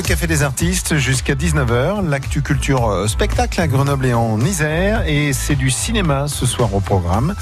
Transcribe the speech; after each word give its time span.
Le 0.00 0.06
Café 0.06 0.26
des 0.26 0.42
Artistes 0.42 0.96
jusqu'à 0.96 1.34
19h, 1.34 2.08
l'actu 2.08 2.40
culture 2.40 2.88
euh, 2.88 3.06
spectacle 3.06 3.60
à 3.60 3.68
Grenoble 3.68 4.06
et 4.06 4.14
en 4.14 4.40
Isère 4.40 5.06
et 5.06 5.34
c'est 5.34 5.56
du 5.56 5.68
cinéma 5.68 6.26
ce 6.26 6.46
soir 6.46 6.74
au 6.74 6.80
programme. 6.80 7.34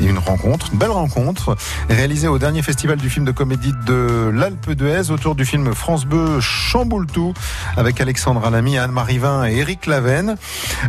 Et 0.00 0.04
une 0.04 0.18
rencontre, 0.18 0.68
une 0.70 0.78
belle 0.78 0.90
rencontre 0.90 1.56
réalisée 1.88 2.28
au 2.28 2.38
dernier 2.38 2.60
festival 2.60 2.98
du 2.98 3.08
film 3.08 3.24
de 3.24 3.30
comédie 3.30 3.72
de 3.86 4.30
l'Alpe 4.34 4.72
d'Huez 4.72 5.10
autour 5.10 5.34
du 5.34 5.46
film 5.46 5.72
France 5.72 6.04
Beu 6.04 6.40
Chamboultou 6.40 7.32
avec 7.76 8.00
Alexandra 8.02 8.50
Lamy, 8.50 8.76
Anne-Marie 8.76 9.18
Vin 9.18 9.46
et 9.46 9.56
Eric 9.56 9.86
Lavenne. 9.86 10.36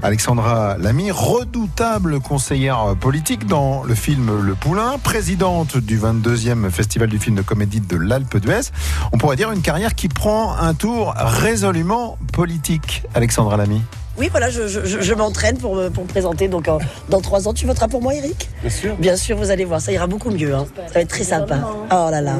Alexandra 0.03 0.75
Lamy, 0.77 1.11
redoutable 1.11 2.19
conseillère 2.19 2.93
politique 2.99 3.45
dans 3.45 3.83
le 3.83 3.95
film 3.95 4.41
Le 4.41 4.55
Poulain, 4.55 4.97
présidente 5.01 5.77
du 5.77 5.97
22e 5.97 6.69
festival 6.71 7.07
du 7.07 7.19
film 7.19 7.37
de 7.37 7.41
comédie 7.41 7.79
de 7.79 7.95
l'Alpe 7.95 8.37
d'Huez. 8.37 8.71
On 9.13 9.17
pourrait 9.17 9.37
dire 9.37 9.51
une 9.51 9.61
carrière 9.61 9.95
qui 9.95 10.09
prend 10.09 10.57
un 10.57 10.73
tour 10.73 11.04
résolument 11.15 12.17
politique, 12.33 13.03
Alexandra 13.13 13.57
Lamy. 13.57 13.81
Oui, 14.17 14.29
voilà, 14.31 14.49
je, 14.49 14.65
je, 14.69 15.01
je 15.01 15.13
m'entraîne 15.13 15.57
pour, 15.57 15.75
me- 15.75 15.89
pour 15.89 16.05
me 16.05 16.07
présenter. 16.09 16.47
Donc, 16.47 16.69
en- 16.69 16.77
dans 17.09 17.19
trois 17.19 17.49
ans, 17.49 17.53
tu 17.53 17.65
voteras 17.65 17.89
pour 17.89 18.01
moi, 18.01 18.13
Eric? 18.15 18.47
Bien 18.61 18.69
sûr. 18.71 18.95
Bien 18.95 19.17
sûr, 19.17 19.35
vous 19.35 19.51
allez 19.51 19.65
voir, 19.65 19.81
ça 19.81 19.91
ira 19.91 20.07
beaucoup 20.07 20.31
mieux. 20.31 20.55
hein. 20.55 20.65
Ça 20.87 20.93
va 20.93 20.99
être 21.01 21.09
très 21.09 21.25
sympa. 21.25 21.59
Oh 21.91 22.07
là 22.09 22.21
là. 22.21 22.39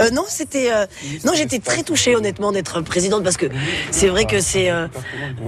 Euh, 0.00 0.08
non, 0.08 0.24
c'était, 0.26 0.72
euh, 0.72 0.86
non, 1.26 1.32
j'étais 1.34 1.58
très 1.58 1.82
touchée 1.82 2.16
honnêtement 2.16 2.50
d'être 2.50 2.80
présidente 2.80 3.24
parce 3.24 3.36
que 3.36 3.44
c'est 3.90 4.08
vrai 4.08 4.24
que 4.24 4.40
c'est, 4.40 4.70
euh, 4.70 4.86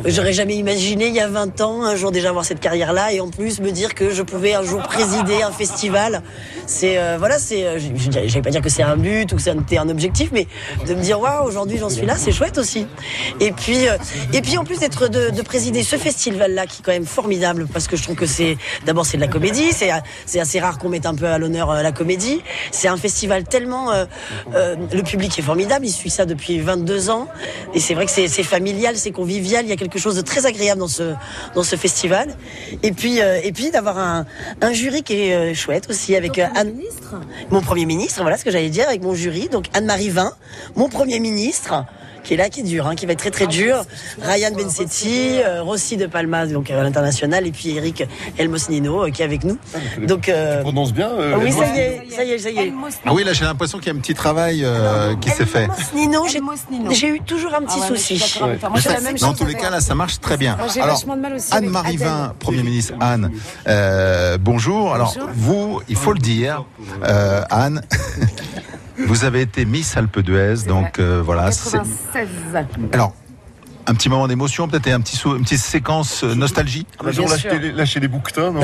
j'aurais 0.05 0.34
jamais 0.34 0.56
imaginé 0.56 1.06
il 1.08 1.14
y 1.14 1.20
a 1.20 1.28
20 1.28 1.58
ans 1.62 1.82
un 1.82 1.96
jour 1.96 2.12
déjà 2.12 2.28
avoir 2.28 2.44
cette 2.44 2.60
carrière-là 2.60 3.12
et 3.14 3.20
en 3.22 3.30
plus 3.30 3.60
me 3.60 3.70
dire 3.70 3.94
que 3.94 4.10
je 4.12 4.20
pouvais 4.22 4.52
un 4.52 4.64
jour 4.64 4.82
présider 4.82 5.41
un 5.42 5.50
festival. 5.50 6.20
C'est, 6.66 6.98
euh, 6.98 7.16
voilà, 7.18 7.38
c'est, 7.38 7.66
euh, 7.66 7.78
j'allais 8.10 8.42
pas 8.42 8.50
dire 8.50 8.62
que 8.62 8.68
c'est 8.68 8.82
un 8.82 8.96
but 8.96 9.32
ou 9.32 9.36
que 9.36 9.42
c'était 9.42 9.78
un 9.78 9.88
objectif, 9.88 10.30
mais 10.32 10.46
de 10.86 10.95
me 10.95 11.02
dire 11.02 11.20
waouh, 11.20 11.46
aujourd'hui 11.46 11.78
j'en 11.78 11.91
suis 11.91 12.06
là, 12.06 12.16
c'est 12.16 12.32
chouette 12.32 12.59
aussi. 12.59 12.86
Et 13.41 13.52
puis, 13.52 13.89
euh, 13.89 13.97
et 14.33 14.41
puis 14.41 14.56
en 14.56 14.64
plus 14.64 14.78
d'être 14.78 15.08
de, 15.08 15.30
de 15.30 15.42
présider 15.42 15.83
ce 15.83 15.97
festival-là 15.97 16.66
qui 16.66 16.80
est 16.80 16.84
quand 16.84 16.92
même 16.92 17.06
formidable 17.06 17.66
parce 17.72 17.86
que 17.86 17.97
je 17.97 18.02
trouve 18.02 18.16
que 18.16 18.27
c'est, 18.27 18.56
d'abord 18.86 19.06
c'est 19.06 19.16
de 19.16 19.22
la 19.22 19.28
comédie, 19.28 19.72
c'est, 19.72 19.91
c'est 20.27 20.41
assez 20.41 20.61
rare 20.61 20.78
qu'on 20.78 20.89
mette 20.89 21.06
un 21.06 21.14
peu 21.14 21.27
à 21.27 21.39
l'honneur 21.39 21.70
euh, 21.70 21.83
la 21.83 21.92
comédie. 21.92 22.42
C'est 22.70 22.89
un 22.89 22.96
festival 22.96 23.44
tellement, 23.44 23.92
euh, 23.92 24.05
euh, 24.55 24.77
le 24.92 25.02
public 25.02 25.39
est 25.39 25.42
formidable, 25.42 25.86
il 25.86 25.92
suit 25.92 26.11
ça 26.11 26.24
depuis 26.24 26.61
22 26.61 27.11
ans 27.11 27.28
et 27.74 27.80
c'est 27.80 27.94
vrai 27.94 28.06
que 28.06 28.11
c'est, 28.11 28.28
c'est 28.28 28.42
familial, 28.42 28.96
c'est 28.96 29.12
convivial, 29.12 29.64
il 29.64 29.69
y 29.69 29.72
a 29.72 29.77
quelque 29.77 29.98
chose 29.98 30.17
de 30.17 30.22
très 30.22 30.46
agréable 30.46 30.80
dans 30.80 30.89
ce, 30.89 31.14
dans 31.55 31.62
ce 31.62 31.77
festival. 31.77 32.34
Et 32.83 32.92
puis, 32.92 33.19
et 33.19 33.52
puis 33.52 33.70
d'avoir 33.70 33.98
un, 33.98 34.27
un 34.61 34.72
jury 34.72 35.02
qui 35.02 35.14
est 35.14 35.55
chouette 35.55 35.89
aussi 35.91 36.17
avec 36.17 36.41
mon 37.50 37.60
premier 37.60 37.86
ministre, 37.86 38.20
voilà 38.22 38.36
ce 38.36 38.44
que 38.44 38.50
j'allais 38.50 38.70
dire 38.70 38.88
avec 38.88 39.02
mon 39.02 39.14
jury, 39.14 39.48
donc 39.48 39.66
Anne-Marie 39.74 40.10
Vin, 40.10 40.33
mon 40.77 40.88
premier 40.88 41.20
ministre 41.20 41.84
qui 42.25 42.34
est 42.34 42.36
là, 42.36 42.48
qui 42.48 42.61
est 42.61 42.64
dur, 42.64 42.86
hein, 42.89 42.94
qui 42.97 43.06
va 43.06 43.12
être 43.12 43.19
très 43.20 43.30
très 43.30 43.47
dur. 43.47 43.84
Ryan 44.20 44.50
Bensetti, 44.56 45.39
euh, 45.44 45.62
Rossi 45.62 45.97
de 45.97 46.06
Palma, 46.06 46.47
donc 46.47 46.70
euh, 46.70 46.80
à 46.80 46.83
l'international, 46.83 47.47
et 47.47 47.53
puis 47.53 47.77
Eric 47.77 48.05
Elmosnino 48.39 49.05
euh, 49.05 49.11
qui 49.11 49.22
est 49.22 49.25
avec 49.25 49.44
nous. 49.44 49.58
Donc 50.06 50.28
euh, 50.28 50.62
prononce 50.62 50.92
bien. 50.92 51.11
euh, 51.11 51.36
oui, 51.41 51.52
ça 51.52 51.67
y 51.67 51.78
est, 51.78 52.02
ça 52.11 52.25
y 52.25 52.30
est, 52.33 52.39
ça 52.39 52.50
y 52.50 52.58
est. 52.58 52.72
Ah 53.06 53.12
oui, 53.12 53.22
là 53.25 53.33
j'ai 53.33 53.45
l'impression 53.45 53.78
qu'il 53.78 53.89
y 53.89 53.91
a 53.91 53.95
un 53.98 54.00
petit 54.00 54.14
travail 54.14 54.62
euh, 54.64 55.14
qui 55.17 55.30
s'est 55.30 55.47
fait. 55.47 55.69
Nino, 55.95 56.27
j'ai- 56.28 56.39
Elmosnino. 56.39 56.91
j'ai 56.92 57.08
eu 57.08 57.20
toujours 57.20 57.55
un 57.55 57.61
petit 57.62 57.77
Ah 57.77 57.91
ouais, 57.91 57.97
souci. 57.98 58.39
toi. 58.39 58.48
Moi, 58.70 58.80
j'ai 58.80 58.89
la 58.89 59.00
même 59.00 59.17
Dans 59.19 59.28
chose 59.28 59.39
tous 59.39 59.47
les 59.47 59.55
cas, 59.55 59.70
là, 59.70 59.80
ça 59.80 59.95
marche 59.95 60.19
très 60.20 60.36
bien. 60.36 60.55
Alors, 60.55 60.95
vachement 60.95 61.17
de 61.17 61.20
mal 61.20 61.34
aussi 61.34 61.52
avec 61.52 61.64
Anne-Marie. 61.67 61.97
Vin, 61.98 62.34
Premier 62.41 62.62
ministre 62.62 62.95
Anne, 63.00 63.30
euh, 63.69 64.39
bonjour. 64.41 64.95
Alors, 64.95 65.12
Bonjour. 65.14 65.30
vous, 65.34 65.80
il 65.89 65.97
faut 65.97 66.12
le 66.12 66.19
dire, 66.19 66.64
euh, 67.05 67.42
Anne, 67.50 67.83
vous 68.98 69.25
avez 69.25 69.42
été 69.42 69.64
Miss 69.64 69.97
Alpe 69.97 70.20
d'Huez, 70.20 70.64
donc 70.69 70.98
euh, 70.98 71.23
voilà. 71.25 71.50
c'est- 71.53 71.70
96. 71.78 72.28
Alors, 72.92 73.14
un 73.86 73.94
petit 73.94 74.08
moment 74.08 74.27
d'émotion, 74.28 74.66
peut-être, 74.68 74.86
et 74.86 74.92
un 74.92 75.00
petit 75.00 75.16
sou- 75.16 75.36
une 75.36 75.42
petite 75.42 75.58
séquence 75.60 76.24
euh, 76.24 76.34
nostalgie. 76.34 76.86
Un 77.04 77.10
jour, 77.12 77.27
Bien 77.27 77.36
lâcher 77.77 77.92
sûr. 77.92 78.00
les, 78.00 78.08
bouquetins, 78.08 78.50
non 78.50 78.62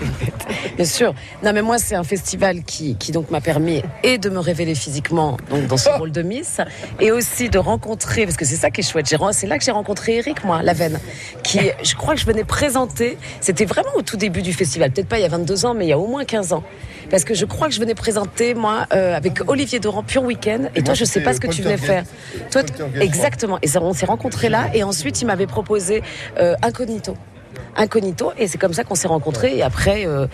Bien 0.76 0.84
sûr. 0.84 1.14
Non, 1.42 1.52
mais 1.52 1.62
moi, 1.62 1.78
c'est 1.78 1.94
un 1.94 2.04
festival 2.04 2.62
qui, 2.64 2.96
qui 2.96 3.12
donc 3.12 3.30
m'a 3.30 3.40
permis 3.40 3.82
et 4.02 4.18
de 4.18 4.28
me 4.30 4.38
révéler 4.38 4.74
physiquement 4.74 5.36
donc 5.50 5.66
dans 5.66 5.76
ce 5.76 5.88
rôle 5.90 6.12
de 6.12 6.22
Miss 6.22 6.60
et 7.00 7.12
aussi 7.12 7.48
de 7.48 7.58
rencontrer, 7.58 8.24
parce 8.24 8.36
que 8.36 8.44
c'est 8.44 8.56
ça 8.56 8.70
qui 8.70 8.80
est 8.80 8.90
chouette. 8.90 9.06
C'est 9.32 9.46
là 9.46 9.58
que 9.58 9.64
j'ai 9.64 9.70
rencontré 9.70 10.16
Eric, 10.16 10.44
moi, 10.44 10.62
la 10.62 10.72
veine, 10.72 10.98
qui, 11.42 11.60
je 11.82 11.94
crois 11.94 12.14
que 12.14 12.20
je 12.20 12.26
venais 12.26 12.44
présenter. 12.44 13.18
C'était 13.40 13.64
vraiment 13.64 13.90
au 13.96 14.02
tout 14.02 14.16
début 14.16 14.42
du 14.42 14.52
festival. 14.52 14.90
Peut-être 14.90 15.08
pas 15.08 15.18
il 15.18 15.22
y 15.22 15.26
a 15.26 15.28
22 15.28 15.66
ans, 15.66 15.74
mais 15.74 15.86
il 15.86 15.88
y 15.88 15.92
a 15.92 15.98
au 15.98 16.06
moins 16.06 16.24
15 16.24 16.52
ans. 16.52 16.62
Parce 17.10 17.22
que 17.24 17.34
je 17.34 17.44
crois 17.44 17.68
que 17.68 17.72
je 17.74 17.78
venais 17.78 17.94
présenter, 17.94 18.54
moi, 18.54 18.86
euh, 18.92 19.14
avec 19.16 19.48
Olivier 19.48 19.78
Doran, 19.78 20.02
Pure 20.02 20.24
Weekend. 20.24 20.70
Et 20.74 20.82
toi, 20.82 20.94
je 20.94 21.04
sais 21.04 21.20
pas 21.20 21.34
ce 21.34 21.40
que 21.40 21.46
tu 21.46 21.62
venais 21.62 21.76
faire. 21.76 22.04
Toi, 22.50 22.62
exactement. 23.00 23.58
Et 23.62 23.68
ça, 23.68 23.80
on 23.80 23.92
s'est 23.92 24.06
rencontrés 24.06 24.45
Et 24.74 24.82
ensuite, 24.82 25.20
il 25.22 25.26
m'avait 25.26 25.46
proposé 25.46 26.02
euh, 26.38 26.54
Incognito. 26.62 27.16
Incognito. 27.76 28.32
Et 28.38 28.48
c'est 28.48 28.58
comme 28.58 28.72
ça 28.72 28.84
qu'on 28.84 28.94
s'est 28.94 29.08
rencontrés. 29.08 29.56
Et 29.56 29.62
après, 29.62 30.06
euh, 30.06 30.26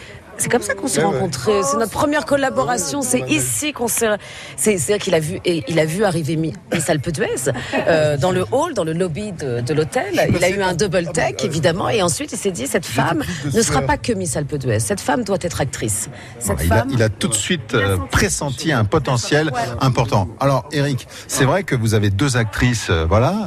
c'est 0.43 0.49
comme 0.49 0.63
ça 0.63 0.75
qu'on 0.75 0.89
s'est 0.89 1.03
rencontrés. 1.05 1.63
C'est 1.63 1.77
notre 1.77 1.93
première 1.93 2.25
collaboration. 2.27 3.01
C'est 3.03 3.21
ici 3.31 3.73
qu'on 3.73 3.87
s'est. 3.87 4.09
C'est 4.57 4.77
c'est 4.79 4.99
qu'il 4.99 5.15
a 5.15 5.21
vu 5.21 5.39
et 5.45 5.63
il 5.69 5.79
a 5.79 5.85
vu 5.85 6.03
arriver 6.05 6.35
Mi- 6.37 6.53
Miss 6.73 6.91
Alpe 6.91 7.11
d'Huez 7.11 7.53
euh, 7.75 8.17
dans 8.17 8.33
le 8.33 8.45
hall, 8.51 8.75
dans 8.75 8.83
le 8.83 8.93
lobby 8.93 9.31
de, 9.33 9.61
de 9.61 9.75
l'hôtel. 9.75 10.21
Il 10.35 10.43
a 10.43 10.51
eu 10.51 10.61
un 10.63 10.75
double 10.75 11.07
tech 11.13 11.37
évidemment. 11.45 11.89
Et 11.89 12.03
ensuite, 12.03 12.33
il 12.33 12.39
s'est 12.39 12.51
dit 12.51 12.67
cette 12.67 12.87
femme 12.87 13.23
ne 13.55 13.63
sera 13.63 13.83
pas 13.83 13.97
que 13.99 14.13
Miss 14.13 14.37
Alpe 14.37 14.57
d'Huez. 14.57 14.81
Cette 14.81 15.01
femme 15.01 15.23
doit 15.23 15.39
être 15.43 15.61
actrice. 15.61 16.09
Cette 16.41 16.65
il, 16.65 16.73
a, 16.73 16.85
il 16.91 17.03
a 17.05 17.09
tout 17.09 17.29
de 17.29 17.35
suite 17.35 17.75
euh, 17.75 17.97
pressenti 18.11 18.73
un 18.73 18.85
potentiel 18.85 19.53
important. 19.81 20.29
Alors, 20.41 20.69
Eric, 20.73 21.07
c'est 21.29 21.45
vrai 21.45 21.63
que 21.63 21.77
vous 21.77 21.95
avez 21.95 22.11
deux 22.11 22.37
actrices, 22.37 22.89
euh, 22.91 23.07
voilà, 23.09 23.47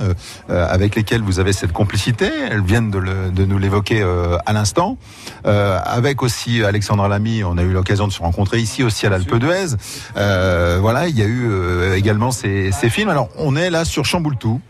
euh, 0.50 0.68
avec 0.70 0.96
lesquelles 0.96 1.22
vous 1.22 1.40
avez 1.40 1.52
cette 1.52 1.74
complicité. 1.74 2.30
Elles 2.50 2.64
viennent 2.64 2.92
de, 2.92 3.00
le- 3.00 3.32
de 3.32 3.44
nous 3.44 3.58
l'évoquer 3.58 4.02
à 4.46 4.54
l'instant. 4.54 4.98
Avec 5.44 6.22
aussi 6.24 6.64
Alexandra 6.85 7.07
Lamy, 7.07 7.44
on 7.44 7.57
a 7.57 7.63
eu 7.63 7.72
l'occasion 7.72 8.07
de 8.07 8.13
se 8.13 8.19
rencontrer 8.19 8.59
ici 8.59 8.84
aussi 8.84 9.07
à 9.07 9.09
l'Alpe 9.09 9.38
d'Huez. 9.38 9.75
Euh, 10.18 10.78
voilà, 10.79 11.07
il 11.07 11.18
y 11.18 11.23
a 11.23 11.25
eu 11.25 11.50
euh, 11.50 11.96
également 11.96 12.29
ces, 12.29 12.72
ces 12.72 12.91
films. 12.91 13.09
Alors, 13.09 13.29
on 13.40 13.56
est 13.56 13.72
là 13.72 13.85
sur 13.85 14.06
Chamboultou. 14.06 14.62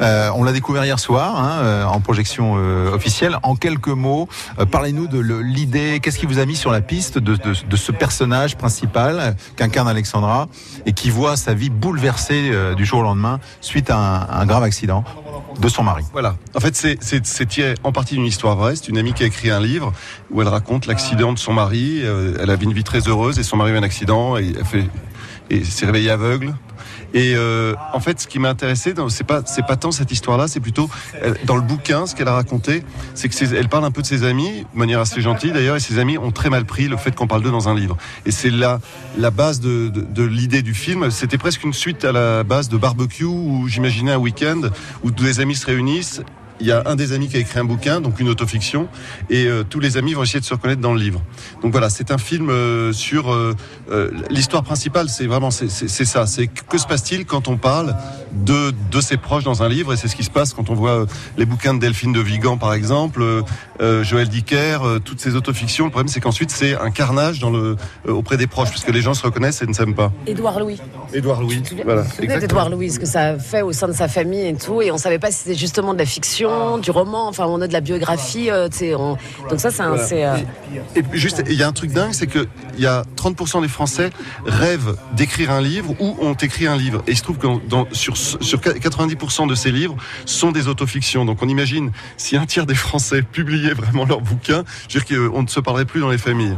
Euh, 0.00 0.30
on 0.34 0.44
l'a 0.44 0.52
découvert 0.52 0.84
hier 0.84 0.98
soir 0.98 1.38
hein, 1.38 1.58
euh, 1.62 1.84
en 1.84 2.00
projection 2.00 2.54
euh, 2.56 2.92
officielle. 2.92 3.36
En 3.42 3.56
quelques 3.56 3.88
mots, 3.88 4.28
parlez-nous 4.70 5.06
de 5.06 5.18
l'idée. 5.18 6.00
Qu'est-ce 6.00 6.18
qui 6.18 6.26
vous 6.26 6.38
a 6.38 6.46
mis 6.46 6.56
sur 6.56 6.70
la 6.70 6.80
piste 6.80 7.18
de, 7.18 7.36
ce 7.76 7.92
personnage 7.92 8.56
principal 8.56 9.36
qu'incarne 9.56 9.88
Alexandra 9.88 10.48
et 10.86 10.92
qui 10.92 11.10
voit 11.10 11.36
sa 11.36 11.54
vie 11.54 11.70
bouleversée 11.70 12.52
du 12.76 12.84
jour 12.84 13.00
au 13.00 13.02
lendemain 13.02 13.40
suite 13.60 13.90
à 13.90 14.28
un, 14.30 14.46
grave 14.46 14.62
accident 14.62 15.04
de 15.60 15.68
son 15.68 15.82
mari? 15.82 16.04
Voilà. 16.12 16.36
En 16.54 16.60
fait, 16.60 16.74
c'est- 16.76 17.84
en 17.84 17.92
partie 17.92 18.14
d'une 18.14 18.26
histoire 18.26 18.56
vraie. 18.56 18.76
C'est 18.76 18.88
une 18.88 18.98
amie 18.98 19.12
qui 19.12 19.22
a 19.22 19.26
écrit 19.26 19.50
un 19.50 19.60
livre 19.60 19.92
où 20.30 20.42
elle 20.42 20.48
raconte 20.48 20.86
l'accident 20.86 21.32
de 21.32 21.38
son 21.38 21.52
mari. 21.52 22.02
Elle 22.02 22.50
avait 22.50 22.64
une 22.64 22.72
vie 22.72 22.84
très 22.84 23.08
heureuse 23.08 23.38
et 23.38 23.42
son 23.42 23.56
mari 23.56 23.72
a 23.72 23.74
eu 23.74 23.78
un 23.78 23.82
accident 23.82 24.36
et 24.36 24.52
elle 24.56 24.64
fait 24.64 24.88
et 25.50 25.64
s'est 25.64 25.86
réveillée 25.86 26.10
aveugle. 26.10 26.54
Et 27.12 27.34
euh, 27.34 27.74
en 27.92 28.00
fait, 28.00 28.20
ce 28.20 28.28
qui 28.28 28.38
m'a 28.38 28.50
intéressé, 28.50 28.94
c'est 29.08 29.24
pas 29.24 29.42
c'est 29.44 29.66
pas 29.66 29.76
tant 29.76 29.90
cette 29.90 30.12
histoire-là, 30.12 30.46
c'est 30.46 30.60
plutôt 30.60 30.88
dans 31.44 31.56
le 31.56 31.62
bouquin, 31.62 32.06
ce 32.06 32.14
qu'elle 32.14 32.28
a 32.28 32.34
raconté, 32.34 32.84
c'est 33.14 33.28
que 33.28 33.54
elle 33.54 33.68
parle 33.68 33.84
un 33.84 33.90
peu 33.90 34.02
de 34.02 34.06
ses 34.06 34.22
amis, 34.22 34.64
de 34.72 34.78
manière 34.78 35.00
assez 35.00 35.20
gentille 35.20 35.50
d'ailleurs, 35.50 35.76
et 35.76 35.80
ses 35.80 35.98
amis 35.98 36.18
ont 36.18 36.30
très 36.30 36.50
mal 36.50 36.64
pris 36.64 36.86
le 36.86 36.96
fait 36.96 37.14
qu'on 37.14 37.26
parle 37.26 37.42
d'eux 37.42 37.50
dans 37.50 37.68
un 37.68 37.74
livre. 37.74 37.96
Et 38.26 38.30
c'est 38.30 38.50
là 38.50 38.80
la 39.18 39.30
base 39.30 39.60
de, 39.60 39.88
de, 39.88 40.02
de 40.02 40.22
l'idée 40.22 40.62
du 40.62 40.74
film. 40.74 41.10
C'était 41.10 41.38
presque 41.38 41.64
une 41.64 41.72
suite 41.72 42.04
à 42.04 42.12
la 42.12 42.44
base 42.44 42.68
de 42.68 42.76
barbecue 42.76 43.24
où 43.24 43.66
j'imaginais 43.66 44.12
un 44.12 44.18
week-end 44.18 44.60
où 45.02 45.10
les 45.20 45.40
amis 45.40 45.56
se 45.56 45.66
réunissent. 45.66 46.22
Il 46.60 46.66
y 46.66 46.72
a 46.72 46.82
un 46.86 46.96
des 46.96 47.12
amis 47.12 47.28
qui 47.28 47.36
a 47.36 47.40
écrit 47.40 47.58
un 47.58 47.64
bouquin, 47.64 48.00
donc 48.00 48.20
une 48.20 48.28
autofiction, 48.28 48.88
et 49.30 49.46
euh, 49.46 49.64
tous 49.68 49.80
les 49.80 49.96
amis 49.96 50.14
vont 50.14 50.22
essayer 50.22 50.40
de 50.40 50.44
se 50.44 50.54
reconnaître 50.54 50.80
dans 50.80 50.92
le 50.92 51.00
livre. 51.00 51.22
Donc 51.62 51.72
voilà, 51.72 51.88
c'est 51.90 52.10
un 52.10 52.18
film 52.18 52.50
euh, 52.50 52.92
sur 52.92 53.32
euh, 53.32 53.54
l'histoire 54.30 54.62
principale. 54.62 55.08
C'est 55.08 55.26
vraiment 55.26 55.50
c'est 55.50 55.68
ça. 55.68 56.26
C'est 56.26 56.46
que 56.46 56.78
se 56.78 56.86
passe-t-il 56.86 57.24
quand 57.24 57.48
on 57.48 57.56
parle 57.56 57.96
de 58.32 58.72
de 58.90 59.00
ses 59.00 59.16
proches 59.16 59.44
dans 59.44 59.62
un 59.62 59.68
livre 59.68 59.92
Et 59.92 59.96
c'est 59.96 60.08
ce 60.08 60.16
qui 60.16 60.24
se 60.24 60.30
passe 60.30 60.54
quand 60.54 60.70
on 60.70 60.74
voit 60.74 61.06
les 61.36 61.46
bouquins 61.46 61.74
de 61.74 61.80
Delphine 61.80 62.12
de 62.12 62.20
Vigan, 62.20 62.58
par 62.58 62.74
exemple, 62.74 63.24
Joël 63.80 64.28
Dicker, 64.28 64.78
toutes 65.04 65.20
ces 65.20 65.34
autofictions. 65.34 65.86
Le 65.86 65.90
problème, 65.90 66.08
c'est 66.08 66.20
qu'ensuite 66.20 66.50
c'est 66.50 66.76
un 66.76 66.90
carnage 66.90 67.40
dans 67.40 67.50
le 67.50 67.76
auprès 68.06 68.36
des 68.36 68.46
proches, 68.46 68.70
puisque 68.70 68.90
les 68.90 69.00
gens 69.00 69.14
se 69.14 69.22
reconnaissent 69.22 69.62
et 69.62 69.66
ne 69.66 69.72
s'aiment 69.72 69.94
pas. 69.94 70.12
Édouard 70.26 70.60
Louis. 70.60 70.78
Édouard 71.12 71.40
Louis, 71.42 71.62
voilà. 71.84 72.04
Edouard 72.20 72.70
Louis, 72.70 72.90
ce 72.90 73.00
que 73.00 73.06
ça 73.06 73.20
a 73.20 73.38
fait 73.38 73.62
au 73.62 73.72
sein 73.72 73.88
de 73.88 73.92
sa 73.92 74.08
famille 74.08 74.46
et 74.46 74.54
tout, 74.54 74.82
et 74.82 74.90
on 74.90 74.98
savait 74.98 75.18
pas 75.18 75.30
si 75.30 75.38
c'était 75.38 75.58
justement 75.58 75.94
de 75.94 75.98
la 75.98 76.06
fiction, 76.06 76.49
du 76.82 76.90
roman, 76.90 77.28
enfin 77.28 77.44
on 77.46 77.60
a 77.60 77.66
de 77.68 77.72
la 77.72 77.80
biographie, 77.80 78.50
euh, 78.50 78.68
on- 78.98 79.16
donc 79.48 79.60
ça 79.60 79.70
c'est 79.70 79.82
un, 79.82 79.94
Voilà. 79.96 80.08
euh, 80.12 80.36
Et 80.96 81.02
puis 81.02 81.18
juste, 81.18 81.42
il 81.46 81.54
y 81.54 81.62
a 81.62 81.68
un 81.68 81.72
truc 81.72 81.92
dingue, 81.92 82.12
c'est 82.12 82.26
que 82.26 82.46
il 82.76 82.84
y 82.84 82.86
a 82.86 83.02
30% 83.16 83.60
des 83.60 83.68
Français 83.68 84.10
rêvent 84.46 84.96
d'écrire 85.14 85.50
un 85.50 85.60
livre 85.60 85.94
ou 86.00 86.16
ont 86.20 86.34
écrit 86.34 86.66
un 86.66 86.76
livre. 86.76 87.02
Et 87.06 87.12
il 87.12 87.16
se 87.16 87.22
trouve 87.22 87.38
que 87.38 87.46
dans, 87.68 87.86
sur, 87.92 88.16
sur 88.16 88.58
90% 88.60 89.46
de 89.48 89.54
ces 89.54 89.70
livres 89.72 89.96
sont 90.24 90.52
des 90.52 90.68
autofictions. 90.68 91.24
Donc 91.24 91.42
on 91.42 91.48
imagine 91.48 91.90
si 92.16 92.36
un 92.36 92.46
tiers 92.46 92.66
des 92.66 92.74
Français 92.74 93.22
publiaient 93.22 93.74
vraiment 93.74 94.04
leur 94.06 94.20
bouquin, 94.20 94.64
je 94.88 94.98
veux 94.98 95.04
dire 95.04 95.30
qu'on 95.30 95.42
ne 95.42 95.48
se 95.48 95.60
parlerait 95.60 95.84
plus 95.84 96.00
dans 96.00 96.10
les 96.10 96.18
familles. 96.18 96.56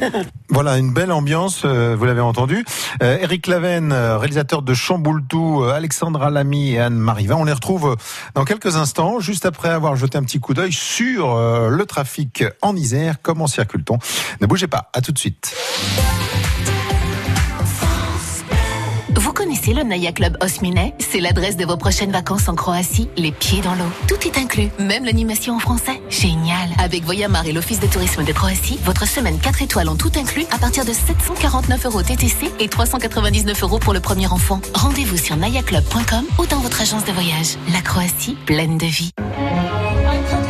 Voilà, 0.50 0.78
une 0.78 0.94
belle 0.94 1.12
ambiance, 1.12 1.62
euh, 1.66 1.94
vous 1.96 2.06
l'avez 2.06 2.22
entendu. 2.22 2.64
Euh, 3.02 3.18
Eric 3.20 3.46
Lavenne, 3.48 3.90
Leven, 3.90 4.16
réalisateur 4.18 4.62
de 4.62 4.72
Chamboultou, 4.72 5.62
Alexandra 5.64 6.30
Lamy 6.30 6.72
et 6.72 6.78
Anne 6.80 6.94
Mariva. 6.96 7.36
On 7.36 7.44
les 7.44 7.52
retrouve 7.52 7.96
dans 8.34 8.44
quelques 8.46 8.74
instants, 8.76 9.20
juste 9.28 9.44
après 9.44 9.68
avoir 9.68 9.94
jeté 9.94 10.16
un 10.16 10.22
petit 10.22 10.40
coup 10.40 10.54
d'œil 10.54 10.72
sur 10.72 11.36
le 11.36 11.84
trafic 11.84 12.44
en 12.62 12.74
Isère. 12.74 13.20
Comment 13.20 13.46
circule-t-on? 13.46 13.98
Ne 14.40 14.46
bougez 14.46 14.68
pas, 14.68 14.88
à 14.94 15.02
tout 15.02 15.12
de 15.12 15.18
suite. 15.18 15.54
Le 19.72 19.82
Naya 19.82 20.12
Club 20.12 20.36
Osmine 20.40 20.92
C'est 20.98 21.20
l'adresse 21.20 21.56
de 21.56 21.64
vos 21.64 21.76
prochaines 21.76 22.12
vacances 22.12 22.48
en 22.48 22.54
Croatie, 22.54 23.08
les 23.16 23.32
pieds 23.32 23.60
dans 23.60 23.74
l'eau. 23.74 23.90
Tout 24.06 24.26
est 24.26 24.38
inclus, 24.38 24.68
même 24.78 25.04
l'animation 25.04 25.56
en 25.56 25.58
français. 25.58 26.00
Génial 26.10 26.68
Avec 26.78 27.04
Voyamar 27.04 27.46
et 27.46 27.52
l'Office 27.52 27.80
de 27.80 27.86
tourisme 27.86 28.24
de 28.24 28.32
Croatie, 28.32 28.78
votre 28.84 29.06
semaine 29.06 29.38
4 29.38 29.62
étoiles 29.62 29.88
en 29.88 29.96
tout 29.96 30.12
inclus 30.16 30.46
à 30.50 30.58
partir 30.58 30.84
de 30.84 30.92
749 30.92 31.86
euros 31.86 32.02
TTC 32.02 32.50
et 32.60 32.68
399 32.68 33.62
euros 33.62 33.78
pour 33.78 33.92
le 33.92 34.00
premier 34.00 34.26
enfant. 34.28 34.60
Rendez-vous 34.74 35.16
sur 35.16 35.36
nayaclub.com 35.36 36.24
ou 36.38 36.46
dans 36.46 36.60
votre 36.60 36.80
agence 36.80 37.04
de 37.04 37.12
voyage. 37.12 37.56
La 37.72 37.80
Croatie, 37.80 38.36
pleine 38.46 38.78
de 38.78 38.86
vie. 38.86 39.10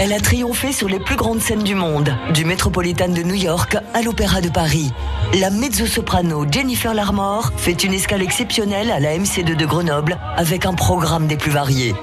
Elle 0.01 0.13
a 0.13 0.21
triomphé 0.21 0.73
sur 0.73 0.89
les 0.89 1.01
plus 1.01 1.17
grandes 1.17 1.41
scènes 1.41 1.65
du 1.65 1.75
monde, 1.75 2.17
du 2.33 2.45
Metropolitan 2.45 3.09
de 3.09 3.23
New 3.23 3.35
York 3.35 3.77
à 3.95 4.03
l'Opéra 4.03 4.41
de 4.41 4.49
Paris. 4.49 4.93
La 5.35 5.51
mezzo-soprano 5.51 6.47
Jennifer 6.51 6.95
Larmore 6.95 7.53
fait 7.57 7.85
une 7.85 7.93
escale 7.93 8.23
exceptionnelle 8.23 8.91
à 8.91 8.99
la 8.99 9.17
MC2 9.17 9.57
de 9.57 9.67
Grenoble 9.67 10.19
avec 10.37 10.65
un 10.65 10.73
programme 10.73 11.27
des 11.27 11.37
plus 11.37 11.51
variés. 11.51 11.95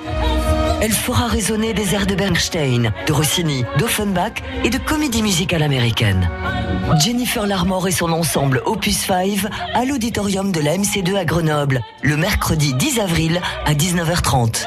Elle 0.79 0.91
fera 0.91 1.25
résonner 1.25 1.73
des 1.73 1.95
airs 1.95 2.05
de 2.05 2.13
Bernstein, 2.13 2.93
de 3.07 3.13
Rossini, 3.13 3.65
d'Offenbach 3.79 4.43
et 4.63 4.69
de 4.69 4.77
comédie 4.77 5.23
musicale 5.23 5.63
américaine. 5.63 6.29
Jennifer 7.03 7.47
Larmore 7.47 7.87
et 7.87 7.91
son 7.91 8.11
ensemble 8.11 8.61
Opus 8.67 8.97
5 9.07 9.47
à 9.73 9.85
l'auditorium 9.85 10.51
de 10.51 10.59
la 10.59 10.77
MC2 10.77 11.15
à 11.15 11.25
Grenoble, 11.25 11.81
le 12.03 12.17
mercredi 12.17 12.75
10 12.75 12.99
avril 12.99 13.41
à 13.65 13.73
19h30. 13.73 14.65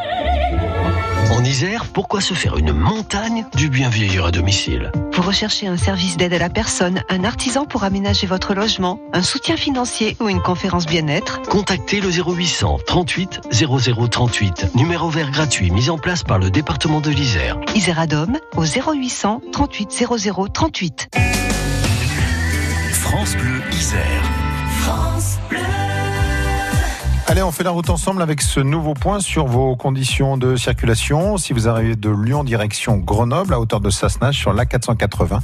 En 1.31 1.45
Isère, 1.45 1.85
pourquoi 1.93 2.23
se 2.23 2.33
faire 2.33 2.57
une 2.57 2.73
montagne 2.73 3.45
du 3.55 3.69
bien 3.69 3.91
vieillir 3.91 4.25
à 4.25 4.31
domicile 4.31 4.91
Vous 5.13 5.23
recherchez 5.23 5.67
un 5.67 5.77
service 5.77 6.17
d'aide 6.17 6.33
à 6.33 6.39
la 6.39 6.49
personne, 6.49 7.03
un 7.11 7.23
artisan 7.25 7.67
pour 7.67 7.85
aménager 7.85 8.27
votre 8.27 8.55
logement, 8.55 8.99
un 9.13 9.23
soutien 9.23 9.57
financier 9.57 10.17
ou 10.21 10.29
une 10.31 10.41
conférence 10.41 10.87
bien-être 10.87 11.43
Contactez 11.43 12.01
le 12.01 12.11
0800 12.11 12.79
38 12.87 13.41
00 13.51 14.09
38, 14.09 14.75
numéro 14.75 15.11
vert 15.11 15.31
gratuit 15.31 15.71
mis 15.71 15.91
en 15.91 15.99
place 15.99 16.23
par 16.23 16.39
le 16.39 16.51
département 16.51 17.01
de 17.01 17.11
l'Isère. 17.11 17.59
Isère 17.75 18.01
Adom 18.01 18.39
au 18.57 18.65
0800 18.65 19.43
38 19.53 20.07
00 20.17 20.49
38. 20.49 21.09
France 22.93 23.37
Bleu 23.37 23.63
Isère. 23.73 24.25
France 24.81 25.39
Bleu. 25.51 25.88
Allez, 27.31 27.43
on 27.43 27.53
fait 27.53 27.63
la 27.63 27.73
route 27.73 27.91
ensemble 27.91 28.23
avec 28.23 28.41
ce 28.41 28.59
nouveau 28.59 28.95
point 28.95 29.21
sur 29.21 29.47
vos 29.47 29.77
conditions 29.77 30.39
de 30.39 30.57
circulation. 30.57 31.37
Si 31.37 31.53
vous 31.53 31.69
arrivez 31.69 31.95
de 31.95 32.09
Lyon 32.09 32.43
direction 32.43 32.97
Grenoble 32.97 33.53
à 33.53 33.61
hauteur 33.61 33.81
de 33.81 33.91
Sassenage 33.91 34.39
sur 34.39 34.55
la 34.55 34.65
480, 34.65 35.41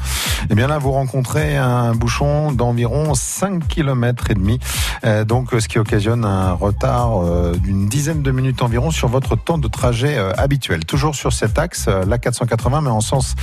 eh 0.48 0.54
bien 0.54 0.66
là 0.66 0.78
vous 0.78 0.92
rencontrez 0.92 1.58
un 1.58 1.94
bouchon 1.94 2.52
d'environ 2.52 3.12
5 3.12 3.69
km 3.69 4.31
et 4.31 4.34
demi. 4.34 4.60
Euh, 5.04 5.26
donc 5.26 5.50
ce 5.50 5.69
qui 5.69 5.78
occasionne 5.78 6.25
un 6.25 6.54
retard 6.54 7.22
euh, 7.22 7.52
d'une 7.52 7.87
dizaine 7.87 8.22
de 8.22 8.30
minutes 8.30 8.62
environ 8.62 8.90
sur 8.90 9.08
votre 9.08 9.37
temps 9.37 9.58
de 9.58 9.69
trajet 9.69 10.16
euh, 10.16 10.32
habituel. 10.38 10.87
Toujours 10.87 11.14
sur 11.14 11.34
cet 11.34 11.58
axe, 11.58 11.88
la 11.88 12.16
480 12.16 12.80
mais 12.80 12.88
en 12.88 13.02
sens 13.02 13.34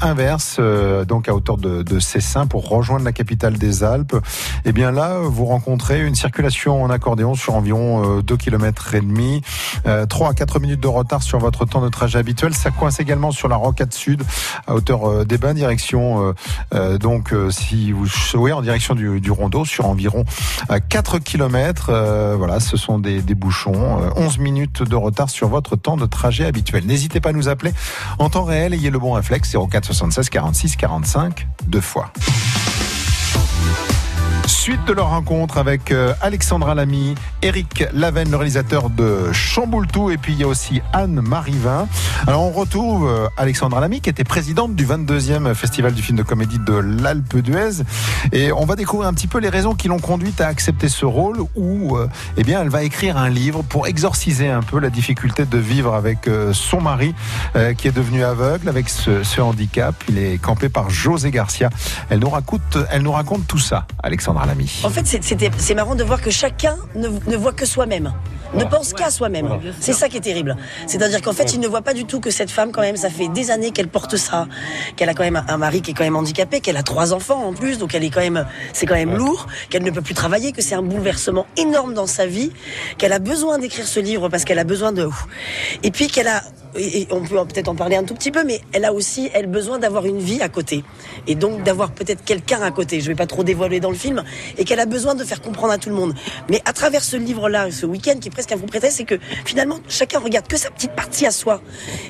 inverse, 0.00 0.60
donc 1.06 1.28
à 1.28 1.34
hauteur 1.34 1.58
de, 1.58 1.82
de 1.82 1.98
Cessin 1.98 2.46
pour 2.46 2.70
rejoindre 2.70 3.04
la 3.04 3.12
capitale 3.12 3.58
des 3.58 3.84
Alpes. 3.84 4.16
Eh 4.64 4.72
bien 4.72 4.92
là 4.92 5.18
vous 5.22 5.44
rencontrez 5.44 6.00
une 6.06 6.14
circulation 6.14 6.82
en 6.82 6.88
accordéon 6.88 7.34
sur 7.34 7.54
environ 7.54 7.65
environ 7.66 8.20
2 8.20 8.36
km 8.36 8.94
et 8.94 9.00
demi, 9.00 9.42
3 10.08 10.30
à 10.30 10.34
4 10.34 10.60
minutes 10.60 10.80
de 10.80 10.88
retard 10.88 11.22
sur 11.22 11.38
votre 11.38 11.64
temps 11.64 11.80
de 11.80 11.88
trajet 11.88 12.18
habituel. 12.18 12.54
Ça 12.54 12.70
coince 12.70 13.00
également 13.00 13.32
sur 13.32 13.48
la 13.48 13.56
rocade 13.56 13.92
sud 13.92 14.22
à 14.66 14.74
hauteur 14.74 15.08
euh, 15.08 15.24
des 15.24 15.38
bains, 15.38 15.54
direction 15.54 16.28
euh, 16.28 16.32
euh, 16.74 16.98
donc 16.98 17.34
si 17.50 17.92
vous 17.92 18.06
oui, 18.34 18.52
en 18.52 18.62
direction 18.62 18.94
du, 18.94 19.20
du 19.20 19.30
rondeau 19.30 19.64
sur 19.64 19.86
environ 19.86 20.24
4 20.88 21.18
km. 21.18 22.34
voilà, 22.36 22.60
ce 22.60 22.76
sont 22.76 22.98
des 22.98 23.20
bouchons, 23.34 24.10
11 24.16 24.38
minutes 24.38 24.82
de 24.82 24.96
retard 24.96 25.30
sur 25.30 25.48
votre 25.48 25.76
temps 25.76 25.96
de 25.96 26.06
trajet 26.06 26.46
habituel. 26.46 26.86
N'hésitez 26.86 27.20
pas 27.20 27.30
à 27.30 27.32
nous 27.32 27.48
appeler 27.48 27.72
en 28.18 28.30
temps 28.30 28.44
réel, 28.44 28.74
ayez 28.74 28.90
le 28.90 28.98
bon 28.98 29.12
réflexe 29.12 29.56
04 29.70 29.84
76 29.84 30.28
46 30.28 30.76
45 30.76 31.46
deux 31.66 31.80
fois. 31.80 32.12
Suite 34.46 34.84
de 34.84 34.92
leur 34.92 35.08
rencontre 35.08 35.58
avec 35.58 35.90
euh, 35.90 36.14
Alexandra 36.20 36.76
Lamy, 36.76 37.16
Eric 37.42 37.84
Laven, 37.92 38.30
le 38.30 38.36
réalisateur 38.36 38.90
de 38.90 39.32
Chamboultou, 39.32 40.10
et 40.10 40.18
puis 40.18 40.34
il 40.34 40.38
y 40.38 40.44
a 40.44 40.46
aussi 40.46 40.80
Anne 40.92 41.20
Marivin. 41.20 41.88
Alors 42.28 42.42
on 42.42 42.50
retrouve 42.50 43.08
euh, 43.08 43.26
Alexandra 43.36 43.80
Lamy, 43.80 44.00
qui 44.00 44.08
était 44.08 44.22
présidente 44.22 44.76
du 44.76 44.86
22e 44.86 45.52
Festival 45.54 45.94
du 45.94 46.02
film 46.02 46.16
de 46.16 46.22
comédie 46.22 46.60
de 46.60 46.74
l'Alpe 46.74 47.38
d'Huez. 47.38 47.82
Et 48.32 48.52
on 48.52 48.64
va 48.66 48.76
découvrir 48.76 49.08
un 49.08 49.14
petit 49.14 49.26
peu 49.26 49.38
les 49.38 49.48
raisons 49.48 49.74
qui 49.74 49.88
l'ont 49.88 49.98
conduite 49.98 50.40
à 50.40 50.46
accepter 50.46 50.88
ce 50.88 51.06
rôle, 51.06 51.38
où 51.56 51.96
euh, 51.96 52.08
eh 52.36 52.44
bien, 52.44 52.62
elle 52.62 52.68
va 52.68 52.84
écrire 52.84 53.16
un 53.16 53.28
livre 53.28 53.62
pour 53.62 53.88
exorciser 53.88 54.48
un 54.48 54.62
peu 54.62 54.78
la 54.78 54.90
difficulté 54.90 55.44
de 55.44 55.58
vivre 55.58 55.92
avec 55.94 56.30
son 56.52 56.80
mari, 56.80 57.14
qui 57.78 57.88
est 57.88 57.92
devenu 57.92 58.24
aveugle 58.24 58.68
avec 58.68 58.88
ce, 58.88 59.22
ce 59.22 59.40
handicap. 59.40 59.94
Il 60.08 60.18
est 60.18 60.40
campé 60.40 60.68
par 60.68 60.90
José 60.90 61.30
Garcia. 61.30 61.70
Elle 62.10 62.20
nous 62.20 62.30
raconte, 62.30 62.78
elle 62.90 63.02
nous 63.02 63.12
raconte 63.12 63.46
tout 63.46 63.58
ça, 63.58 63.86
Alexandra 64.02 64.35
En 64.84 64.90
fait, 64.90 65.06
c'est 65.06 65.74
marrant 65.74 65.94
de 65.94 66.04
voir 66.04 66.20
que 66.20 66.30
chacun 66.30 66.76
ne, 66.94 67.36
voit 67.36 67.52
que 67.52 67.66
soi-même 67.66 68.12
ne 68.54 68.64
pense 68.64 68.92
qu'à 68.92 69.10
soi-même. 69.10 69.48
C'est 69.80 69.92
ça 69.92 70.08
qui 70.08 70.16
est 70.16 70.20
terrible. 70.20 70.56
C'est-à-dire 70.86 71.22
qu'en 71.22 71.32
fait, 71.32 71.54
il 71.54 71.60
ne 71.60 71.68
voit 71.68 71.82
pas 71.82 71.94
du 71.94 72.04
tout 72.04 72.20
que 72.20 72.30
cette 72.30 72.50
femme, 72.50 72.72
quand 72.72 72.80
même, 72.80 72.96
ça 72.96 73.10
fait 73.10 73.28
des 73.28 73.50
années 73.50 73.70
qu'elle 73.70 73.88
porte 73.88 74.16
ça, 74.16 74.46
qu'elle 74.96 75.08
a 75.08 75.14
quand 75.14 75.24
même 75.24 75.42
un 75.48 75.56
mari 75.56 75.82
qui 75.82 75.92
est 75.92 75.94
quand 75.94 76.04
même 76.04 76.16
handicapé, 76.16 76.60
qu'elle 76.60 76.76
a 76.76 76.82
trois 76.82 77.12
enfants 77.12 77.44
en 77.44 77.52
plus, 77.52 77.78
donc 77.78 77.94
elle 77.94 78.04
est 78.04 78.10
quand 78.10 78.20
même, 78.20 78.46
c'est 78.72 78.86
quand 78.86 78.94
même 78.94 79.16
lourd, 79.16 79.46
qu'elle 79.70 79.84
ne 79.84 79.90
peut 79.90 80.02
plus 80.02 80.14
travailler, 80.14 80.52
que 80.52 80.62
c'est 80.62 80.74
un 80.74 80.82
bouleversement 80.82 81.46
énorme 81.56 81.94
dans 81.94 82.06
sa 82.06 82.26
vie, 82.26 82.52
qu'elle 82.98 83.12
a 83.12 83.18
besoin 83.18 83.58
d'écrire 83.58 83.86
ce 83.86 84.00
livre 84.00 84.28
parce 84.28 84.44
qu'elle 84.44 84.58
a 84.58 84.64
besoin 84.64 84.92
de, 84.92 85.08
et 85.82 85.90
puis 85.90 86.08
qu'elle 86.08 86.28
a 86.28 86.42
et 86.78 87.06
on 87.10 87.22
peut 87.22 87.36
peut-être 87.46 87.68
en 87.68 87.74
parler 87.74 87.96
un 87.96 88.04
tout 88.04 88.14
petit 88.14 88.30
peu, 88.30 88.44
mais 88.44 88.60
elle 88.72 88.84
a 88.84 88.92
aussi 88.92 89.30
elle 89.32 89.46
besoin 89.46 89.78
d'avoir 89.78 90.06
une 90.06 90.18
vie 90.18 90.40
à 90.42 90.48
côté 90.48 90.84
et 91.26 91.34
donc 91.34 91.62
d'avoir 91.62 91.90
peut-être 91.90 92.24
quelqu'un 92.24 92.60
à 92.62 92.70
côté. 92.70 93.00
Je 93.00 93.06
vais 93.06 93.14
pas 93.14 93.26
trop 93.26 93.44
dévoiler 93.44 93.80
dans 93.80 93.90
le 93.90 93.96
film 93.96 94.22
et 94.58 94.64
qu'elle 94.64 94.80
a 94.80 94.86
besoin 94.86 95.14
de 95.14 95.24
faire 95.24 95.40
comprendre 95.40 95.72
à 95.72 95.78
tout 95.78 95.88
le 95.88 95.94
monde. 95.94 96.14
Mais 96.48 96.60
à 96.64 96.72
travers 96.72 97.02
ce 97.02 97.16
livre-là, 97.16 97.70
ce 97.70 97.86
week-end 97.86 98.18
qui 98.20 98.28
est 98.28 98.34
presque 98.36 98.52
un 98.52 98.58
faux 98.58 98.66
prétexte, 98.66 98.98
c'est 98.98 99.04
que 99.04 99.18
finalement 99.46 99.78
chacun 99.88 100.18
regarde 100.18 100.46
que 100.46 100.58
sa 100.58 100.70
petite 100.70 100.92
partie 100.92 101.24
à 101.24 101.30
soi 101.30 101.62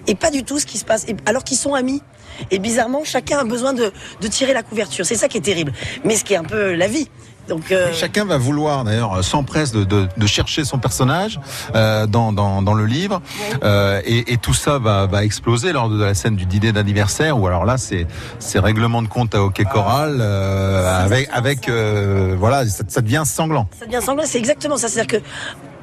et 0.08 0.16
pas 0.16 0.32
du 0.32 0.42
tout 0.42 0.58
ce 0.58 0.66
qui 0.66 0.76
se 0.76 0.84
passe. 0.84 1.06
alors 1.24 1.44
qu'ils 1.44 1.56
sont 1.56 1.74
amis. 1.74 2.02
Et 2.50 2.58
bizarrement, 2.58 3.02
chacun 3.04 3.38
a 3.38 3.44
besoin 3.44 3.72
de, 3.72 3.92
de 4.20 4.28
tirer 4.28 4.52
la 4.52 4.62
couverture. 4.62 5.06
C'est 5.06 5.14
ça 5.14 5.28
qui 5.28 5.38
est 5.38 5.46
terrible. 5.52 5.72
Mais 6.04 6.16
ce 6.16 6.24
qui 6.24 6.34
est 6.34 6.36
un 6.36 6.44
peu 6.44 6.74
la 6.74 6.88
vie. 6.88 7.08
Donc, 7.48 7.70
euh... 7.70 7.92
Chacun 7.92 8.24
va 8.24 8.38
vouloir 8.38 8.84
d'ailleurs 8.84 9.22
s'empresse 9.22 9.70
de, 9.70 9.84
de, 9.84 10.08
de, 10.16 10.26
chercher 10.26 10.64
son 10.64 10.78
personnage 10.78 11.38
euh, 11.74 12.06
dans, 12.06 12.32
dans, 12.32 12.60
dans, 12.60 12.74
le 12.74 12.86
livre 12.86 13.22
euh, 13.62 14.00
et, 14.04 14.32
et, 14.32 14.36
tout 14.36 14.54
ça 14.54 14.78
va, 14.78 15.06
va, 15.06 15.24
exploser 15.24 15.72
lors 15.72 15.88
de 15.88 16.02
la 16.02 16.14
scène 16.14 16.34
du 16.34 16.46
dîner 16.46 16.72
d'anniversaire 16.72 17.40
ou 17.40 17.46
alors 17.46 17.64
là 17.64 17.78
c'est 17.78 18.06
c'est 18.38 18.58
règlement 18.58 19.00
de 19.00 19.08
compte 19.08 19.34
à 19.34 19.42
hockey 19.42 19.64
choral 19.64 20.18
euh, 20.20 21.04
avec 21.04 21.28
avec 21.32 21.68
euh, 21.68 22.34
voilà 22.36 22.66
ça, 22.66 22.84
ça, 22.88 23.00
devient 23.00 23.22
sanglant. 23.24 23.68
Ça 23.78 23.86
devient 23.86 24.02
sanglant, 24.02 24.24
c'est 24.26 24.38
exactement 24.38 24.76
ça. 24.76 24.88
C'est-à-dire 24.88 25.20
que 25.20 25.24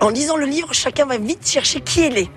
en 0.04 0.10
lisant 0.10 0.36
le 0.36 0.46
livre, 0.46 0.74
chacun 0.74 1.06
va 1.06 1.18
vite 1.18 1.48
chercher 1.48 1.80
qui 1.80 2.02
elle 2.02 2.18
est 2.18 2.30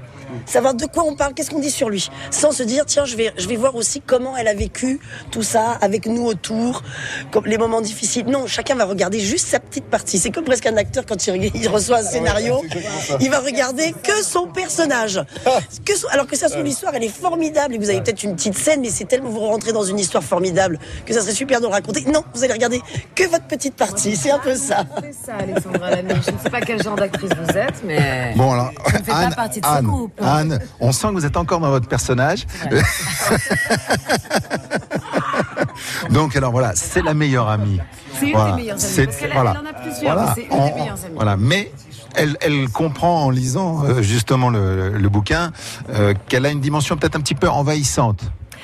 savoir 0.47 0.75
de 0.75 0.87
quoi 0.87 1.05
on 1.05 1.17
parle, 1.17 1.35
qu'est-ce 1.35 1.51
qu'on 1.51 1.59
dit 1.59 1.71
sur 1.71 1.89
lui, 1.89 2.11
sans 2.31 2.53
se 2.53 2.63
dire 2.63 2.87
tiens 2.87 3.05
je 3.05 3.17
vais 3.17 3.33
je 3.37 3.49
vais 3.49 3.57
voir 3.57 3.75
aussi 3.77 4.01
comment 4.01 4.37
elle 4.37 4.49
a 4.49 4.55
vécu 4.55 5.01
tout 5.31 5.43
ça 5.43 5.79
avec 5.81 6.07
nous 6.07 6.25
autour, 6.25 6.83
comme 7.31 7.47
les 7.47 7.59
moments 7.59 7.81
difficiles. 7.81 8.27
Non, 8.27 8.47
chacun 8.47 8.75
va 8.75 8.85
regarder 8.85 9.21
juste 9.21 9.47
sa 9.47 9.61
petite 9.61 9.85
partie. 9.85 10.19
C'est 10.19 10.31
comme 10.31 10.45
presque 10.45 10.67
un 10.67 10.77
acteur 10.77 11.05
quand 11.07 11.27
il, 11.27 11.69
reçoit 11.69 11.99
un 11.99 12.01
ah 12.07 12.11
scénario, 12.11 12.63
il 13.21 13.31
va 13.31 13.41
regarder 13.41 13.95
que 14.03 14.23
son 14.23 14.47
personnage. 14.47 15.21
Que 15.85 15.93
alors 16.13 16.27
que 16.27 16.37
ça 16.37 16.49
soit 16.49 16.63
l'histoire, 16.63 16.95
elle 16.95 17.05
est 17.05 17.09
formidable 17.09 17.75
et 17.75 17.79
vous 17.79 17.91
avez 17.91 18.01
peut-être 18.01 18.23
une 18.23 18.37
petite 18.37 18.57
scène, 18.57 18.81
mais 18.81 18.91
c'est 18.91 19.05
tellement 19.05 19.31
vous 19.31 19.41
rentrez 19.41 19.73
dans 19.73 19.85
une 19.85 19.99
histoire 19.99 20.23
formidable 20.23 20.79
que 21.05 21.13
ça 21.13 21.21
serait 21.21 21.33
super 21.33 21.61
de 21.61 21.67
le 21.67 21.73
raconter. 21.73 22.05
Non, 22.07 22.25
vous 22.35 22.45
allez 22.45 22.53
regarder 22.53 22.81
que 23.15 23.25
votre 23.25 23.47
petite 23.47 23.75
partie. 23.75 24.17
C'est 24.17 24.31
un 24.31 24.39
peu 24.39 24.55
ça. 24.55 24.85
C'est 25.03 25.27
ça, 25.27 25.35
Alexandra 25.39 25.91
Je 25.97 26.31
ne 26.31 26.39
sais 26.39 26.51
pas 26.51 26.61
quel 26.61 26.83
genre 26.83 26.97
d'actrice 26.97 27.31
vous 27.31 27.57
êtes, 27.57 27.85
mais 27.85 28.33
bon 28.37 28.53
alors, 28.53 28.73
je 28.89 28.97
ne 28.97 29.03
fais 29.03 29.11
pas 29.11 29.31
partie 29.35 29.61
de 29.61 29.67
ce 29.67 29.83
groupe. 29.83 30.16
Anne, 30.21 30.61
on 30.81 30.93
sent 30.93 31.09
que 31.09 31.13
vous 31.13 31.27
êtes 31.27 31.37
encore 31.37 31.61
dans 31.61 31.71
votre 31.71 31.89
personnage. 31.89 32.47
Donc 36.11 36.37
alors 36.37 36.53
voilà, 36.53 36.73
c'est 36.75 37.03
la 37.03 37.15
meilleure 37.15 37.49
amie. 37.49 37.81
C'est 38.19 38.31
une 38.31 38.33
des 38.33 38.53
meilleures 38.53 38.79
amies. 38.83 39.07
Parce 39.07 39.33
voilà. 39.33 39.51
elle 39.53 39.67
en 39.67 39.71
a 39.71 39.73
plusieurs, 39.75 40.35
c'est 40.35 40.43
une 40.43 40.49
des 40.49 40.73
meilleures 40.73 41.05
amies. 41.05 41.15
Voilà, 41.15 41.37
mais 41.37 41.73
elle, 42.15 42.37
elle, 42.41 42.69
comprend 42.71 43.25
en 43.25 43.31
lisant 43.31 43.85
euh, 43.85 44.03
justement 44.03 44.49
le, 44.51 44.91
le 44.91 45.09
bouquin 45.09 45.53
euh, 45.91 46.15
qu'elle 46.29 46.47
a 46.47 46.51
une 46.51 46.61
dimension 46.61 46.97
peut-être 46.97 47.17
un 47.17 47.21
petit 47.21 47.35
peu 47.35 47.49
envahissante. 47.49 48.23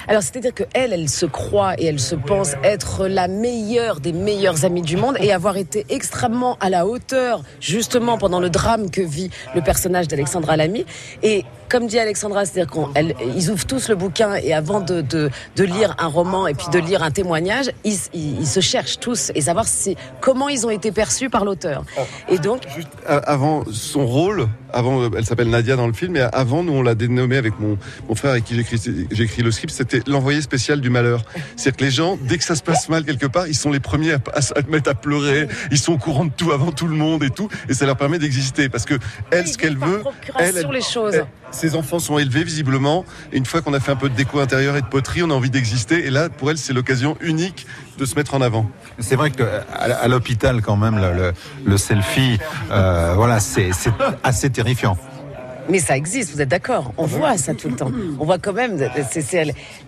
Alors, 0.09 0.23
c'est-à-dire 0.23 0.55
que 0.55 0.65
elle, 0.75 0.93
elle 0.93 1.09
se 1.09 1.27
croit 1.27 1.75
et 1.79 1.87
elle 1.87 2.01
se 2.01 2.15
pense 2.15 2.55
être 2.65 3.07
la 3.07 3.29
meilleure 3.29 4.01
des 4.01 4.13
meilleures 4.13 4.65
amies 4.65 4.83
du 4.83 4.97
monde 4.97 5.17
et 5.21 5.33
avoir 5.33 5.57
été 5.57 5.87
extrêmement 5.89 6.57
à 6.61 6.71
la 6.71 6.87
hauteur, 6.87 7.43
justement, 7.61 8.19
pendant 8.19 8.41
le 8.41 8.51
drame 8.51 8.91
que 8.91 9.01
vit 9.01 9.31
le 9.55 9.63
personnage 9.63 10.09
d'Alexandra 10.09 10.57
Lamy. 10.57 10.85
Et 11.23 11.45
comme 11.73 11.87
dit 11.87 11.99
Alexandra, 11.99 12.45
c'est-à-dire 12.45 12.71
qu'ils 12.71 13.51
ouvrent 13.51 13.65
tous 13.65 13.89
le 13.89 13.95
bouquin 13.95 14.35
et 14.35 14.53
avant 14.53 14.81
de, 14.81 15.01
de, 15.01 15.31
de, 15.57 15.65
lire 15.65 15.95
un 15.99 16.07
roman 16.07 16.47
et 16.47 16.53
puis 16.53 16.67
de 16.71 16.79
lire 16.79 17.03
un 17.03 17.11
témoignage, 17.11 17.71
ils, 17.83 17.97
ils, 18.13 18.41
ils 18.41 18.47
se 18.47 18.61
cherchent 18.61 19.01
tous 19.01 19.33
et 19.35 19.41
savoir 19.41 19.67
si, 19.67 19.97
comment 20.21 20.51
ils 20.51 20.67
ont 20.67 20.71
été 20.71 20.93
perçus 20.93 21.31
par 21.31 21.47
l'auteur. 21.47 21.83
Et 22.29 22.37
donc, 22.37 22.61
Juste 22.77 22.91
euh, 23.09 23.23
avant 23.25 23.65
son 23.73 24.07
rôle, 24.07 24.49
avant, 24.71 25.01
euh, 25.01 25.09
elle 25.17 25.25
s'appelle 25.25 25.49
Nadia 25.49 25.75
dans 25.77 25.87
le 25.87 25.95
film, 25.95 26.13
mais 26.13 26.21
avant, 26.21 26.63
nous 26.63 26.75
on 26.75 26.83
l'a 26.83 26.95
dénommé 26.95 27.39
avec 27.39 27.59
mon, 27.59 27.79
mon 28.07 28.15
frère 28.15 28.33
avec 28.33 28.45
qui 28.45 28.55
j'écris 28.55 28.79
j'ai 29.11 29.23
écrit 29.25 29.41
le 29.41 29.51
script, 29.51 29.73
c'était 29.73 30.01
l'envoyé 30.07 30.43
spécial 30.43 30.79
du 30.79 30.91
malheur. 30.91 31.25
C'est-à-dire 31.57 31.77
que 31.79 31.85
les 31.85 31.91
gens, 31.91 32.19
dès 32.21 32.37
que 32.37 32.45
ça 32.45 32.55
se 32.55 32.63
passe 32.63 32.91
mal 32.91 33.03
quelque 33.05 33.27
part, 33.27 33.47
ils 33.49 33.57
sont 33.57 33.73
les 33.73 33.81
premiers 33.81 34.13
à, 34.13 34.19
à 34.35 34.43
se 34.43 34.53
mettre 34.69 34.91
à 34.91 34.95
pleurer, 34.95 35.49
ils 35.71 35.79
sont 35.79 35.95
au 35.95 35.99
courant 35.99 36.27
de 36.27 36.33
tout 36.37 36.53
avant 36.53 36.71
tout 36.71 36.87
le 36.87 36.97
monde 36.97 37.25
et 37.25 37.31
tout, 37.31 37.49
et 37.71 37.73
ça 37.73 37.87
leur 37.87 37.97
permet 37.97 38.19
d'exister 38.19 38.69
parce 38.69 38.85
que 38.85 38.99
elle, 39.31 39.49
ce 39.49 39.57
qu'elle 39.57 39.79
veut, 39.79 40.03
elle, 40.39 40.59
elle- 40.59 40.67
les 40.71 40.83
choses. 40.83 41.15
elle- 41.15 41.27
ses 41.53 41.75
enfants 41.75 41.99
sont 41.99 42.19
élevés 42.19 42.45
visiblement, 42.45 43.05
et 43.33 43.37
une 43.37 43.47
fois 43.47 43.63
qu'on 43.63 43.75
a 43.75 43.81
fait 43.81 43.93
un 43.93 43.97
peu 43.97 44.09
de 44.09 44.15
déco 44.15 44.41
intérieure 44.41 44.77
et 44.77 44.83
de 44.83 44.87
poterie, 44.87 45.23
on 45.23 45.31
a 45.31 45.35
envie 45.35 45.51
d'exister, 45.51 46.07
et 46.07 46.11
là, 46.11 46.29
pour 46.29 46.51
elle, 46.51 46.59
c'est 46.59 46.73
l'occasion 46.73 47.17
unique 47.21 47.67
de 47.99 48.05
se 48.05 48.15
mettre 48.15 48.35
en 48.35 48.41
avant. 48.41 48.69
C'est 48.99 49.17
vrai 49.17 49.31
que 49.31 49.43
à, 49.73 50.09
l'hôpital 50.09 50.63
quand 50.63 50.77
même 50.77 51.01
le, 51.65 51.77
selfie, 51.77 52.39
euh, 52.71 53.15
voilà, 53.15 53.41
c'est 53.41 53.71
assez 54.23 54.51
terrifiant. 54.51 54.97
Mais 55.69 55.79
ça 55.79 55.97
existe, 55.97 56.33
vous 56.33 56.41
êtes 56.41 56.49
d'accord 56.49 56.93
On 56.97 57.07
voit 57.07 57.37
ça 57.37 57.55
tout 57.55 57.69
le 57.69 57.77
temps. 57.77 57.91
On 58.19 58.25
voit 58.25 58.39
quand 58.39 58.53
même, 58.53 58.79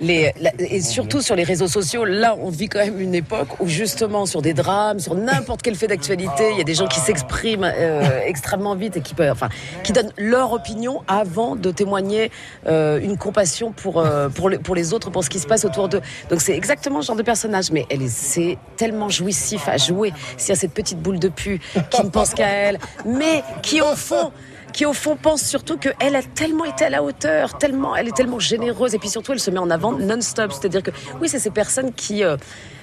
et 0.00 0.80
surtout 0.80 1.20
sur 1.20 1.34
les 1.34 1.44
réseaux 1.44 1.68
sociaux, 1.68 2.04
là, 2.04 2.36
on 2.40 2.50
vit 2.50 2.68
quand 2.68 2.78
même 2.78 3.00
une 3.00 3.14
époque 3.14 3.60
où 3.60 3.66
justement 3.66 4.26
sur 4.26 4.42
des 4.42 4.54
drames, 4.54 5.00
sur 5.00 5.14
n'importe 5.14 5.62
quel 5.62 5.74
fait 5.74 5.86
d'actualité, 5.86 6.50
il 6.52 6.58
y 6.58 6.60
a 6.60 6.64
des 6.64 6.74
gens 6.74 6.86
qui 6.86 7.00
s'expriment 7.00 7.64
euh, 7.64 8.20
extrêmement 8.24 8.74
vite 8.74 8.96
et 8.96 9.00
qui 9.00 9.14
peuvent, 9.14 9.32
enfin, 9.32 9.48
qui 9.82 9.92
donnent 9.92 10.12
leur 10.16 10.52
opinion 10.52 11.02
avant 11.08 11.56
de 11.56 11.70
témoigner 11.70 12.30
euh, 12.66 13.00
une 13.00 13.16
compassion 13.16 13.72
pour 13.72 13.98
euh, 13.98 14.28
pour 14.28 14.74
les, 14.74 14.92
autres, 14.92 15.10
pour 15.10 15.24
ce 15.24 15.30
qui 15.30 15.38
se 15.38 15.46
passe 15.46 15.64
autour 15.64 15.88
d'eux. 15.88 16.00
Donc 16.30 16.40
c'est 16.40 16.56
exactement 16.56 17.02
ce 17.02 17.08
genre 17.08 17.16
de 17.16 17.22
personnage, 17.22 17.70
mais 17.70 17.86
elle 17.90 18.02
est, 18.02 18.08
c'est 18.08 18.58
tellement 18.76 19.08
jouissif 19.08 19.68
à 19.68 19.76
jouer. 19.76 20.12
S'il 20.36 20.50
y 20.50 20.52
a 20.52 20.56
cette 20.56 20.74
petite 20.74 21.00
boule 21.00 21.18
de 21.18 21.28
pu 21.28 21.60
qui 21.90 22.02
ne 22.02 22.10
pense 22.10 22.34
qu'à 22.34 22.48
elle, 22.48 22.78
mais 23.04 23.42
qui 23.62 23.80
au 23.80 23.96
fond 23.96 24.32
qui 24.74 24.84
au 24.84 24.92
fond 24.92 25.16
pense 25.16 25.42
surtout 25.42 25.78
qu'elle 25.78 26.16
a 26.16 26.22
tellement 26.22 26.64
été 26.64 26.84
à 26.84 26.90
la 26.90 27.02
hauteur, 27.02 27.56
tellement, 27.58 27.94
elle 27.94 28.08
est 28.08 28.16
tellement 28.16 28.40
généreuse, 28.40 28.94
et 28.94 28.98
puis 28.98 29.08
surtout 29.08 29.32
elle 29.32 29.40
se 29.40 29.50
met 29.50 29.60
en 29.60 29.70
avant 29.70 29.92
non-stop. 29.92 30.52
C'est-à-dire 30.52 30.82
que 30.82 30.90
oui, 31.22 31.28
c'est 31.28 31.38
ces 31.38 31.50
personnes 31.50 31.92
qui, 31.92 32.24
euh, 32.24 32.36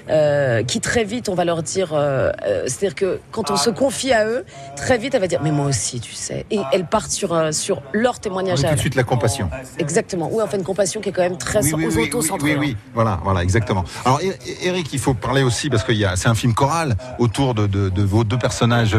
euh, 0.09 0.63
qui 0.63 0.81
très 0.81 1.03
vite, 1.03 1.29
on 1.29 1.35
va 1.35 1.45
leur 1.45 1.63
dire, 1.63 1.89
euh, 1.93 2.31
euh, 2.45 2.63
c'est-à-dire 2.67 2.95
que 2.95 3.19
quand 3.31 3.51
on 3.51 3.57
se 3.57 3.69
confie 3.69 4.11
à 4.13 4.25
eux, 4.25 4.45
très 4.75 4.97
vite 4.97 5.13
elle 5.13 5.21
va 5.21 5.27
dire, 5.27 5.41
mais 5.43 5.51
moi 5.51 5.65
aussi, 5.67 5.99
tu 5.99 6.13
sais, 6.13 6.45
et 6.51 6.59
elles 6.71 6.85
partent 6.85 7.11
sur 7.11 7.33
euh, 7.33 7.51
sur 7.51 7.81
leur 7.93 8.19
témoignage 8.19 8.59
Tout 8.61 8.65
à 8.65 8.69
de 8.69 8.73
elles. 8.73 8.79
suite 8.79 8.95
la 8.95 9.03
compassion. 9.03 9.49
Exactement. 9.79 10.29
Oui, 10.31 10.41
enfin 10.43 10.57
une 10.57 10.63
compassion 10.63 11.01
qui 11.01 11.09
est 11.09 11.11
quand 11.11 11.21
même 11.21 11.37
très 11.37 11.59
Oui, 11.63 11.73
oui, 11.75 11.85
oui, 11.87 11.93
oui, 11.97 12.03
auto-centrée. 12.07 12.53
oui, 12.55 12.57
oui, 12.59 12.77
voilà, 12.93 13.19
voilà, 13.23 13.43
exactement. 13.43 13.83
Alors, 14.05 14.19
Eric, 14.63 14.91
il 14.93 14.99
faut 14.99 15.13
parler 15.13 15.43
aussi 15.43 15.69
parce 15.69 15.83
a, 16.05 16.15
c'est 16.15 16.29
un 16.29 16.35
film 16.35 16.53
choral 16.53 16.95
autour 17.19 17.53
de, 17.53 17.67
de, 17.67 17.89
de 17.89 18.01
vos 18.03 18.23
deux 18.23 18.37
personnages. 18.37 18.95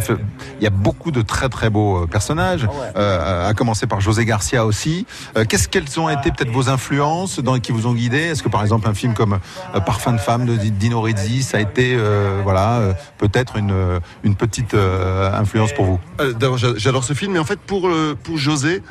Il 0.61 0.65
y 0.65 0.67
a 0.67 0.71
beaucoup 0.71 1.11
de 1.11 1.23
très 1.23 1.49
très 1.49 1.71
beaux 1.71 2.07
personnages, 2.07 2.67
euh, 2.97 3.49
à 3.49 3.55
commencer 3.55 3.87
par 3.87 4.01
José 4.01 4.25
Garcia 4.25 4.65
aussi. 4.65 5.07
Euh, 5.37 5.45
Qu'est-ce 5.49 5.69
qu'elles 5.69 5.99
ont 6.01 6.09
été 6.09 6.31
peut-être 6.31 6.51
vos 6.51 6.69
influences 6.69 7.39
dans, 7.41 7.59
qui 7.59 7.73
vous 7.73 7.87
ont 7.87 7.93
guidé? 7.95 8.19
Est-ce 8.19 8.43
que 8.43 8.49
par 8.49 8.63
exemple 8.63 8.89
un 8.89 8.95
film 8.95 9.15
comme 9.15 9.39
Parfum 9.87 10.13
de 10.13 10.19
femme 10.19 10.47
de 10.47 10.57
Rizzi, 11.01 11.43
ça 11.43 11.59
a 11.59 11.61
été, 11.61 11.95
euh, 11.97 12.41
voilà, 12.43 12.79
euh, 12.81 12.93
peut-être 13.19 13.57
une, 13.57 13.71
euh, 13.71 14.01
une 14.25 14.35
petite 14.37 14.75
influence 14.75 15.73
pour 15.73 15.85
vous. 15.85 16.01
D'abord, 16.39 16.59
j'a- 16.59 16.77
j'adore 16.77 17.05
ce 17.05 17.15
film, 17.15 17.33
mais 17.33 17.39
en 17.39 17.45
fait, 17.45 17.59
pour, 17.61 17.89
pour 18.23 18.37
José, 18.37 18.83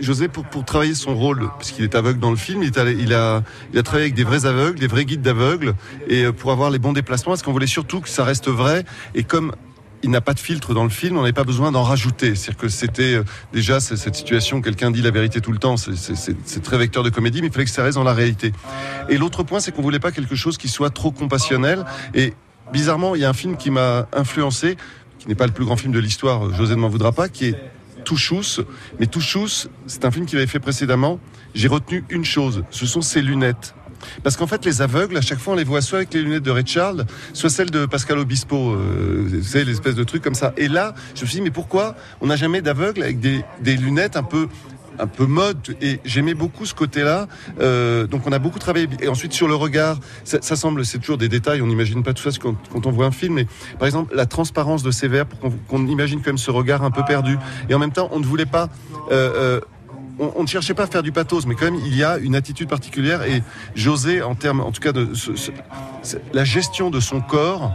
José, 0.00 0.28
pour, 0.28 0.44
pour 0.44 0.64
travailler 0.64 0.94
son 0.94 1.14
rôle, 1.14 1.48
parce 1.58 1.70
qu'il 1.70 1.84
est 1.84 1.94
aveugle 1.94 2.20
dans 2.20 2.30
le 2.30 2.36
film, 2.36 2.62
il, 2.62 2.72
il, 3.00 3.14
a, 3.14 3.42
il 3.72 3.78
a 3.78 3.82
travaillé 3.82 4.04
avec 4.04 4.14
des 4.14 4.24
vrais 4.24 4.46
aveugles, 4.46 4.78
des 4.78 4.86
vrais 4.86 5.04
guides 5.04 5.22
d'aveugles, 5.22 5.74
et 6.08 6.30
pour 6.32 6.52
avoir 6.52 6.70
les 6.70 6.78
bons 6.78 6.92
déplacements, 6.92 7.32
parce 7.32 7.42
qu'on 7.42 7.52
voulait 7.52 7.66
surtout 7.66 8.00
que 8.00 8.08
ça 8.08 8.24
reste 8.24 8.48
vrai, 8.48 8.84
et 9.14 9.22
comme 9.24 9.52
il 10.02 10.10
n'a 10.10 10.20
pas 10.20 10.34
de 10.34 10.38
filtre 10.38 10.74
dans 10.74 10.84
le 10.84 10.90
film, 10.90 11.16
on 11.16 11.20
n'avait 11.20 11.32
pas 11.32 11.44
besoin 11.44 11.72
d'en 11.72 11.82
rajouter. 11.82 12.34
C'est-à-dire 12.34 12.60
que 12.60 12.68
c'était 12.68 13.14
euh, 13.14 13.24
déjà 13.52 13.80
cette 13.80 14.14
situation, 14.14 14.60
quelqu'un 14.60 14.90
dit 14.90 15.02
la 15.02 15.10
vérité 15.10 15.40
tout 15.40 15.52
le 15.52 15.58
temps, 15.58 15.76
c'est 15.76 16.62
très 16.62 16.78
vecteur 16.78 17.02
de 17.02 17.10
comédie, 17.10 17.40
mais 17.40 17.48
il 17.48 17.52
fallait 17.52 17.64
que 17.64 17.70
ça 17.70 17.82
reste 17.82 17.96
dans 17.96 18.04
la 18.04 18.14
réalité. 18.14 18.52
Et 19.08 19.18
l'autre 19.18 19.42
point, 19.42 19.60
c'est 19.60 19.72
qu'on 19.72 19.82
voulait 19.82 19.98
pas 19.98 20.12
quelque 20.12 20.34
chose 20.34 20.58
qui 20.58 20.68
soit 20.68 20.90
trop 20.90 21.10
compassionnel, 21.10 21.84
et 22.14 22.34
bizarrement, 22.72 23.14
il 23.14 23.22
y 23.22 23.24
a 23.24 23.28
un 23.28 23.34
film 23.34 23.56
qui 23.56 23.70
m'a 23.70 24.06
influencé, 24.12 24.76
qui 25.18 25.28
n'est 25.28 25.34
pas 25.34 25.46
le 25.46 25.52
plus 25.52 25.64
grand 25.64 25.76
film 25.76 25.92
de 25.92 25.98
l'histoire, 25.98 26.46
euh, 26.46 26.52
José 26.52 26.76
ne 26.76 26.80
m'en 26.80 26.88
voudra 26.88 27.12
pas, 27.12 27.28
qui 27.28 27.46
est 27.46 27.54
Touchous. 28.04 28.62
Mais 29.00 29.06
Touchous, 29.06 29.68
c'est 29.86 30.04
un 30.04 30.10
film 30.10 30.24
qu'il 30.24 30.38
avait 30.38 30.46
fait 30.46 30.60
précédemment. 30.60 31.18
J'ai 31.54 31.68
retenu 31.68 32.04
une 32.08 32.24
chose, 32.24 32.64
ce 32.70 32.86
sont 32.86 33.02
ses 33.02 33.20
lunettes. 33.20 33.74
Parce 34.22 34.36
qu'en 34.36 34.46
fait, 34.46 34.64
les 34.64 34.82
aveugles, 34.82 35.16
à 35.16 35.20
chaque 35.20 35.38
fois, 35.38 35.54
on 35.54 35.56
les 35.56 35.64
voit 35.64 35.80
soit 35.80 35.98
avec 35.98 36.14
les 36.14 36.22
lunettes 36.22 36.42
de 36.42 36.50
Ray 36.50 36.64
soit 37.32 37.50
celles 37.50 37.70
de 37.70 37.86
Pascal 37.86 38.18
Obispo, 38.18 38.72
euh, 38.72 39.26
vous 39.26 39.42
savez, 39.42 39.64
l'espèce 39.64 39.94
de 39.94 40.04
truc 40.04 40.22
comme 40.22 40.34
ça. 40.34 40.52
Et 40.56 40.68
là, 40.68 40.94
je 41.14 41.22
me 41.22 41.26
suis 41.26 41.36
dit, 41.38 41.42
mais 41.42 41.50
pourquoi 41.50 41.96
on 42.20 42.26
n'a 42.26 42.36
jamais 42.36 42.62
d'aveugles 42.62 43.02
avec 43.02 43.20
des, 43.20 43.76
lunettes 43.76 44.16
un 44.16 44.22
peu 44.22 44.48
un 45.00 45.06
peu 45.06 45.26
mode 45.26 45.76
et 45.80 46.00
j'aimais 46.04 46.34
beaucoup 46.34 46.66
ce 46.66 46.74
côté-là. 46.74 47.28
Euh, 47.60 48.08
donc 48.08 48.26
on 48.26 48.32
a 48.32 48.40
beaucoup 48.40 48.58
travaillé 48.58 48.88
et 49.00 49.06
ensuite 49.06 49.32
sur 49.32 49.46
le 49.46 49.54
regard, 49.54 50.00
ça, 50.24 50.56
semble 50.56 50.84
c'est 50.84 50.98
toujours 50.98 51.18
des 51.18 51.28
détails, 51.28 51.62
on 51.62 51.68
n'imagine 51.68 52.02
pas 52.02 52.14
tout 52.14 52.28
ça 52.28 52.36
quand, 52.40 52.56
quand 52.72 52.84
on 52.84 52.90
voit 52.90 53.06
un 53.06 53.12
film. 53.12 53.34
Mais 53.34 53.46
par 53.78 53.86
exemple 53.86 54.12
la 54.16 54.26
transparence 54.26 54.82
de 54.82 54.90
ces 54.90 55.06
verres 55.06 55.26
pour 55.26 55.38
qu'on 55.38 55.50
qu'on 55.50 55.86
imagine 55.86 56.18
quand 56.18 56.30
même 56.30 56.38
ce 56.38 56.50
regard 56.50 56.82
un 56.82 56.90
peu 56.90 57.04
perdu 57.04 57.38
et 57.68 57.74
en 57.74 57.78
même 57.78 57.92
temps 57.92 58.08
on 58.10 58.18
ne 58.18 58.24
voulait 58.24 58.44
pas 58.44 58.70
euh, 59.12 59.58
euh, 59.58 59.60
on, 60.18 60.42
ne 60.42 60.46
cherchait 60.46 60.74
pas 60.74 60.84
à 60.84 60.86
faire 60.86 61.02
du 61.02 61.12
pathos, 61.12 61.46
mais 61.46 61.54
quand 61.54 61.66
même 61.66 61.80
il 61.84 61.96
y 61.96 62.04
a 62.04 62.18
une 62.18 62.34
attitude 62.34 62.68
particulière 62.68 63.22
et 63.22 63.42
José, 63.74 64.22
en 64.22 64.34
termes, 64.34 64.60
en 64.60 64.72
tout 64.72 64.80
cas 64.80 64.92
de 64.92 65.08
la 66.32 66.44
gestion 66.44 66.90
de 66.90 67.00
son 67.00 67.20
corps. 67.20 67.72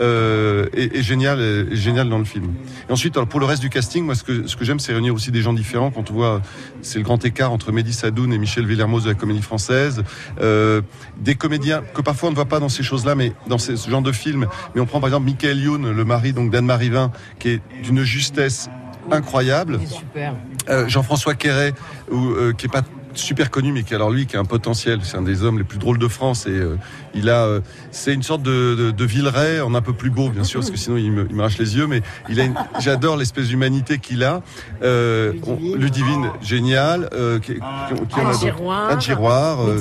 Euh, 0.00 0.66
est, 0.72 0.96
est 0.96 1.02
génial, 1.02 2.08
dans 2.08 2.18
le 2.18 2.24
film. 2.24 2.54
Et 2.88 2.92
ensuite, 2.92 3.16
alors, 3.16 3.28
pour 3.28 3.38
le 3.38 3.46
reste 3.46 3.62
du 3.62 3.70
casting, 3.70 4.04
moi, 4.04 4.16
ce 4.16 4.24
que, 4.24 4.48
ce 4.48 4.56
que 4.56 4.64
j'aime, 4.64 4.80
c'est 4.80 4.92
réunir 4.92 5.14
aussi 5.14 5.30
des 5.30 5.40
gens 5.40 5.52
différents. 5.52 5.92
Quand 5.92 6.10
on 6.10 6.14
voit, 6.14 6.42
c'est 6.82 6.98
le 6.98 7.04
grand 7.04 7.24
écart 7.24 7.52
entre 7.52 7.70
Mehdi 7.70 7.92
Sadoun 7.92 8.32
et 8.32 8.38
Michel 8.38 8.66
Villermoz 8.66 9.04
de 9.04 9.10
la 9.10 9.14
comédie 9.14 9.40
française. 9.40 10.02
Euh, 10.40 10.82
des 11.18 11.36
comédiens 11.36 11.82
que 11.94 12.02
parfois 12.02 12.28
on 12.28 12.32
ne 12.32 12.36
voit 12.36 12.46
pas 12.46 12.58
dans 12.58 12.68
ces 12.68 12.82
choses-là, 12.82 13.14
mais 13.14 13.34
dans 13.46 13.58
ce 13.58 13.76
genre 13.88 14.02
de 14.02 14.10
film. 14.10 14.48
Mais 14.74 14.80
on 14.80 14.86
prend 14.86 14.98
par 14.98 15.10
exemple 15.10 15.26
Michael 15.26 15.60
Youn, 15.60 15.92
le 15.92 16.04
mari 16.04 16.32
d'Anne-Marie 16.32 16.90
Vin, 16.90 17.12
qui 17.38 17.50
est 17.50 17.62
d'une 17.84 18.02
justesse 18.02 18.68
incroyable. 19.12 19.78
Super. 19.86 20.34
Euh, 20.68 20.88
Jean-François 20.88 21.34
Quéret, 21.34 21.74
ou, 22.10 22.30
euh, 22.30 22.52
qui 22.56 22.66
est 22.66 22.70
pas 22.72 22.82
super 23.16 23.50
connu, 23.52 23.70
mais 23.70 23.84
qui 23.84 23.94
alors 23.94 24.10
lui 24.10 24.26
qui 24.26 24.36
a 24.36 24.40
un 24.40 24.44
potentiel, 24.44 24.98
c'est 25.04 25.16
un 25.16 25.22
des 25.22 25.44
hommes 25.44 25.58
les 25.58 25.62
plus 25.64 25.78
drôles 25.78 25.98
de 25.98 26.08
France 26.08 26.46
et 26.46 26.50
euh, 26.50 26.76
il 27.14 27.30
a, 27.30 27.44
euh, 27.44 27.60
c'est 27.92 28.12
une 28.12 28.24
sorte 28.24 28.42
de, 28.42 28.74
de, 28.74 28.90
de 28.90 29.04
Villeray 29.04 29.60
en 29.60 29.72
un 29.76 29.82
peu 29.82 29.92
plus 29.92 30.10
beau 30.10 30.30
bien 30.30 30.42
sûr, 30.42 30.58
parce 30.58 30.72
que 30.72 30.76
sinon 30.76 30.96
il 30.96 31.12
me, 31.12 31.24
il 31.30 31.36
m'arrache 31.36 31.58
les 31.58 31.76
yeux, 31.76 31.86
mais 31.86 32.02
il 32.28 32.40
a, 32.40 32.44
une- 32.44 32.56
j'adore 32.80 33.16
l'espèce 33.16 33.46
d'humanité 33.46 33.98
qu'il 33.98 34.24
a. 34.24 34.42
Euh, 34.82 35.32
on- 35.46 35.76
Ludivine, 35.76 36.30
génial. 36.42 37.08
Euh, 37.12 37.38
qui, 37.38 37.54
qui- 37.54 37.60
qui 38.08 38.20
en 38.20 38.26
a 38.26 38.30
Un 38.30 38.38
giroir. 38.40 38.90
Un 38.90 38.98
giroir. 38.98 39.60
euh, 39.60 39.78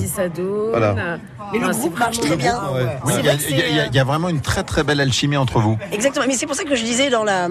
voilà. 0.70 1.18
Mais 1.52 1.58
le 1.60 1.66
Non, 1.66 1.72
groupe 1.72 1.94
c'est 1.94 2.00
marche 2.00 2.18
vraiment- 2.20 2.28
très 2.28 2.38
bien. 2.38 2.62
il 3.50 3.90
y, 3.94 3.96
y 3.96 4.00
a 4.00 4.04
vraiment 4.04 4.30
une 4.30 4.42
très 4.42 4.64
très 4.64 4.84
belle 4.84 5.02
alchimie 5.02 5.38
entre 5.38 5.60
vous. 5.60 5.78
Exactement, 5.92 6.26
mais 6.28 6.36
c'est 6.36 6.46
pour 6.46 6.56
ça 6.56 6.66
que 6.66 6.76
je 6.76 6.84
disais 6.84 7.10
dans 7.10 7.24
la. 7.24 7.48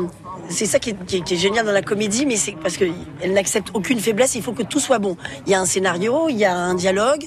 C'est 0.49 0.67
ça 0.67 0.79
qui 0.79 0.91
est, 0.91 1.37
génial 1.37 1.65
dans 1.65 1.73
la 1.73 1.83
comédie, 1.83 2.27
mais 2.27 2.37
c'est 2.37 2.53
parce 2.53 2.77
qu'elle 2.77 2.93
n'accepte 3.33 3.69
aucune 3.75 4.01
faiblesse. 4.01 4.35
Il 4.35 4.43
faut 4.43 4.53
que 4.53 4.63
tout 4.63 4.81
soit 4.81 4.99
bon. 4.99 5.17
Il 5.47 5.53
y 5.53 5.55
a 5.55 5.61
un 5.61 5.67
scénario, 5.67 6.29
il 6.29 6.37
y 6.37 6.45
a 6.45 6.55
un 6.55 6.75
dialogue, 6.75 7.25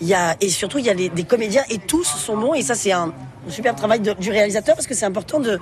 il 0.00 0.06
y 0.06 0.14
a 0.14 0.36
et 0.40 0.48
surtout 0.48 0.78
il 0.78 0.86
y 0.86 0.90
a 0.90 0.94
des 0.94 1.24
comédiens 1.24 1.64
et 1.70 1.78
tous 1.78 2.04
sont 2.04 2.36
bons. 2.36 2.54
Et 2.54 2.62
ça 2.62 2.74
c'est 2.74 2.92
un, 2.92 3.12
un 3.46 3.50
super 3.50 3.74
travail 3.74 4.00
de- 4.00 4.12
du 4.14 4.30
réalisateur 4.30 4.74
parce 4.76 4.86
que 4.86 4.94
c'est 4.94 5.06
important 5.06 5.40
de 5.40 5.58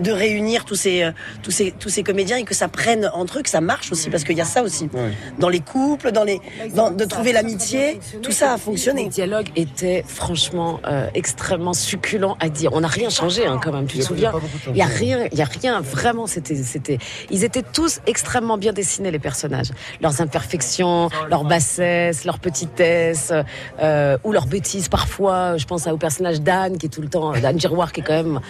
de 0.00 0.10
réunir 0.12 0.64
tous 0.64 0.74
ces 0.74 1.02
euh, 1.02 1.12
tous 1.42 1.50
ces 1.50 1.72
tous 1.72 1.88
ces 1.88 2.02
comédiens 2.02 2.36
et 2.38 2.44
que 2.44 2.54
ça 2.54 2.68
prenne 2.68 3.10
entre 3.14 3.38
eux, 3.38 3.42
que 3.42 3.48
ça 3.50 3.60
marche 3.60 3.90
aussi 3.92 4.10
parce 4.10 4.24
qu'il 4.24 4.36
y 4.36 4.40
a 4.40 4.44
ça 4.44 4.62
aussi 4.62 4.88
Ouais. 4.92 5.10
dans 5.38 5.48
les 5.48 5.60
couples, 5.60 6.12
dans 6.12 6.24
les 6.24 6.40
dans, 6.74 6.90
de 6.90 7.04
trouver 7.04 7.32
l'amitié, 7.32 8.00
tout 8.22 8.32
ça 8.32 8.50
a 8.50 8.54
Le 8.54 8.60
fonctionné. 8.60 9.08
dialogue 9.08 9.48
était 9.56 10.04
franchement 10.06 10.80
euh, 10.86 11.06
extrêmement 11.14 11.72
succulent 11.74 12.36
à 12.40 12.48
dire. 12.48 12.70
On 12.74 12.80
n'a 12.80 12.88
rien 12.88 13.10
changé 13.10 13.46
hein, 13.46 13.58
quand 13.62 13.72
même, 13.72 13.86
tu 13.86 13.98
te 13.98 14.02
souviens 14.04 14.32
Il 14.70 14.76
y 14.76 14.82
a 14.82 14.86
rien, 14.86 15.26
il 15.32 15.38
y 15.38 15.42
a 15.42 15.46
rien 15.46 15.80
vraiment. 15.80 16.26
C'était, 16.26 16.56
c'était. 16.56 16.98
Ils 17.30 17.44
étaient 17.44 17.62
tous 17.62 18.00
extrêmement 18.06 18.58
bien 18.58 18.72
dessinés 18.72 19.10
les 19.10 19.18
personnages, 19.18 19.70
leurs 20.00 20.20
imperfections, 20.20 21.08
leur 21.30 21.44
bassesse, 21.44 22.24
leur 22.24 22.38
petitesse 22.38 23.32
euh, 23.80 24.16
ou 24.24 24.32
leurs 24.32 24.46
bêtises 24.46 24.88
parfois. 24.88 25.56
Je 25.56 25.66
pense 25.66 25.86
au 25.86 25.96
personnage 25.96 26.40
d'Anne 26.40 26.78
qui 26.78 26.86
est 26.86 26.88
tout 26.88 27.02
le 27.02 27.08
temps 27.08 27.21
dans 27.30 27.44
Anne 27.44 27.60
Giroir 27.60 27.92
qui 27.92 28.00
est 28.00 28.04
quand 28.04 28.12
même 28.22 28.40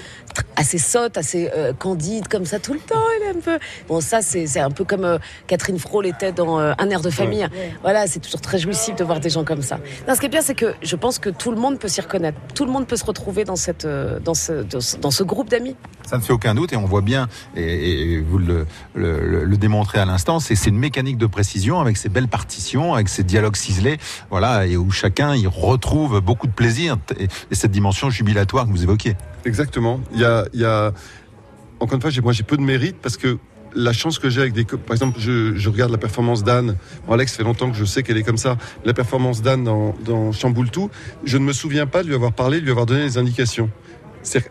assez 0.57 0.79
sotte, 0.79 1.19
assez 1.19 1.51
euh, 1.57 1.73
candide 1.73 2.29
comme 2.29 2.45
ça 2.47 2.59
tout 2.59 2.73
le 2.73 2.81
temps. 2.81 3.03
Elle 3.17 3.29
est 3.29 3.37
un 3.39 3.41
peu. 3.41 3.59
Bon, 3.89 4.01
ça 4.01 4.21
c'est 4.23 4.59
un 4.61 4.71
peu 4.71 4.85
comme 4.85 5.05
euh, 5.05 5.19
Catherine 5.47 5.79
Frôle 5.79 6.07
était 6.07 6.33
dans 6.33 6.59
euh, 6.59 6.73
Un 6.79 6.89
air 6.91 7.01
de 7.01 7.11
famille. 7.11 7.47
Voilà, 7.83 8.07
c'est 8.07 8.21
toujours 8.21 8.41
très 8.41 8.59
jouissif 8.59 8.97
de 8.97 9.05
voir 9.05 9.21
des 9.21 9.31
gens 9.31 9.45
comme 9.45 9.63
ça. 9.63 9.79
Non, 10.09 10.15
ce 10.15 10.21
qui 10.21 10.27
est 10.27 10.31
bien, 10.31 10.43
c'est 10.43 10.55
que 10.55 10.75
je 10.83 10.97
pense 10.97 11.19
que 11.19 11.29
tout 11.31 11.51
le 11.51 11.59
monde 11.59 11.79
peut 11.79 11.89
s'y 11.89 12.01
reconnaître. 12.01 12.39
Tout 12.55 12.65
le 12.65 12.73
monde 12.73 12.87
peut 12.87 12.97
se 12.97 13.05
retrouver 13.05 13.45
dans 13.45 13.57
cette 13.57 13.87
dans 13.87 14.35
ce 14.35 14.63
dans 14.63 14.81
ce, 14.81 14.97
dans 14.97 15.11
ce 15.11 15.23
groupe 15.23 15.49
d'amis. 15.51 15.77
Ça 16.07 16.17
ne 16.17 16.23
fait 16.23 16.33
aucun 16.33 16.55
doute 16.55 16.73
et 16.73 16.77
on 16.77 16.85
voit 16.85 17.01
bien, 17.01 17.29
et, 17.57 18.15
et 18.15 18.21
vous 18.21 18.39
le, 18.39 18.67
le, 18.95 19.21
le- 19.27 19.45
le 19.45 19.57
démontrez 19.57 19.99
à 19.99 20.05
l'instant, 20.05 20.41
c'est 20.41 20.67
une 20.67 20.79
mécanique 20.79 21.17
de 21.17 21.27
précision 21.27 21.81
avec 21.81 21.97
ces 21.97 22.09
belles 22.09 22.29
partitions, 22.29 22.93
avec 22.95 23.09
ces 23.09 23.23
dialogues 23.23 23.57
ciselés, 23.57 23.99
voilà, 24.31 24.67
et 24.67 24.77
où 24.77 24.91
chacun 24.91 25.35
y 25.37 25.47
retrouve 25.47 26.21
beaucoup 26.21 26.47
de 26.49 26.53
plaisir 26.53 26.97
et, 27.19 27.29
et 27.51 27.55
cette 27.55 27.71
dimension 27.71 28.11
jubilatoire 28.11 28.62
que 28.65 28.71
vous 28.71 28.83
évoquiez. 28.83 29.17
Exactement. 29.45 30.01
Il 30.13 30.21
y 30.21 30.65
a. 30.65 30.93
Encore 31.81 31.95
une 31.97 32.01
fois, 32.01 32.11
j'ai- 32.11 32.21
moi 32.21 32.33
j'ai 32.33 32.45
peu 32.45 32.57
de 32.57 32.63
mérite 32.63 32.97
parce 33.03 33.17
que 33.17 33.39
la 33.75 33.93
chance 33.95 34.19
que 34.19 34.29
j'ai 34.29 34.43
avec 34.43 34.53
des... 34.53 34.65
Par 34.65 34.93
exemple, 34.93 35.19
je, 35.19 35.57
je 35.57 35.69
regarde 35.71 35.91
la 35.91 35.99
performance 35.99 36.45
d'Anne. 36.45 36.77
Bon, 37.07 37.15
Alex 37.15 37.35
fait 37.35 37.43
longtemps 37.43 37.71
que 37.71 37.77
je 37.77 37.85
sais 37.87 38.03
qu'elle 38.03 38.19
est 38.19 38.23
comme 38.23 38.37
ça. 38.37 38.59
La 38.85 38.93
performance 38.93 39.41
d'Anne 39.41 39.65
dans, 39.65 39.95
dans 40.05 40.31
Chamboultou, 40.31 40.91
je 41.25 41.39
ne 41.39 41.45
me 41.45 41.53
souviens 41.55 41.87
pas 41.87 42.03
de 42.03 42.09
lui 42.09 42.15
avoir 42.15 42.33
parlé, 42.35 42.61
de 42.61 42.65
lui 42.65 42.71
avoir 42.71 42.85
donné 42.87 43.03
des 43.05 43.17
indications. 43.19 43.71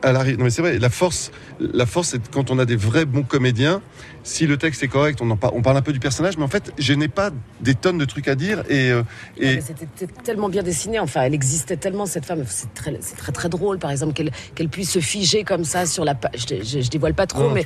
À. 0.03 0.11
Non 0.11 0.43
mais 0.43 0.49
c'est 0.49 0.61
vrai. 0.61 0.77
La 0.79 0.89
force, 0.89 1.31
la 1.59 1.85
force, 1.85 2.09
c'est 2.09 2.29
quand 2.29 2.51
on 2.51 2.59
a 2.59 2.65
des 2.65 2.75
vrais 2.75 3.05
bons 3.05 3.23
comédiens. 3.23 3.81
Si 4.23 4.45
le 4.45 4.55
texte 4.55 4.83
est 4.83 4.87
correct, 4.87 5.17
on 5.23 5.31
en 5.31 5.35
par- 5.35 5.55
on 5.55 5.63
parle 5.63 5.77
un 5.77 5.81
peu 5.81 5.93
du 5.93 5.99
personnage, 5.99 6.37
mais 6.37 6.43
en 6.43 6.47
fait, 6.47 6.71
je 6.77 6.93
n'ai 6.93 7.07
pas 7.07 7.31
des 7.59 7.73
tonnes 7.73 7.97
de 7.97 8.05
trucs 8.05 8.27
à 8.27 8.35
dire 8.35 8.59
et 8.69 8.91
euh, 8.91 9.01
et 9.35 9.59
C'était 9.61 10.05
tellement 10.23 10.47
bien 10.47 10.61
dessiné, 10.61 10.99
enfin, 10.99 11.23
elle 11.23 11.33
existait 11.33 11.75
tellement 11.75 12.05
cette 12.05 12.25
femme. 12.25 12.43
C'est 12.47 12.71
très, 12.75 12.95
c'est 13.01 13.15
très 13.15 13.31
très 13.31 13.49
drôle, 13.49 13.79
par 13.79 13.89
exemple, 13.89 14.13
qu'elle 14.13 14.69
puisse 14.69 14.91
se 14.91 14.99
figer 14.99 15.43
comme 15.43 15.63
ça 15.63 15.87
sur 15.87 16.05
la. 16.05 16.15
Je, 16.35 16.63
je, 16.63 16.81
je 16.81 16.89
dévoile 16.91 17.15
pas 17.15 17.25
trop, 17.25 17.49
mais 17.49 17.65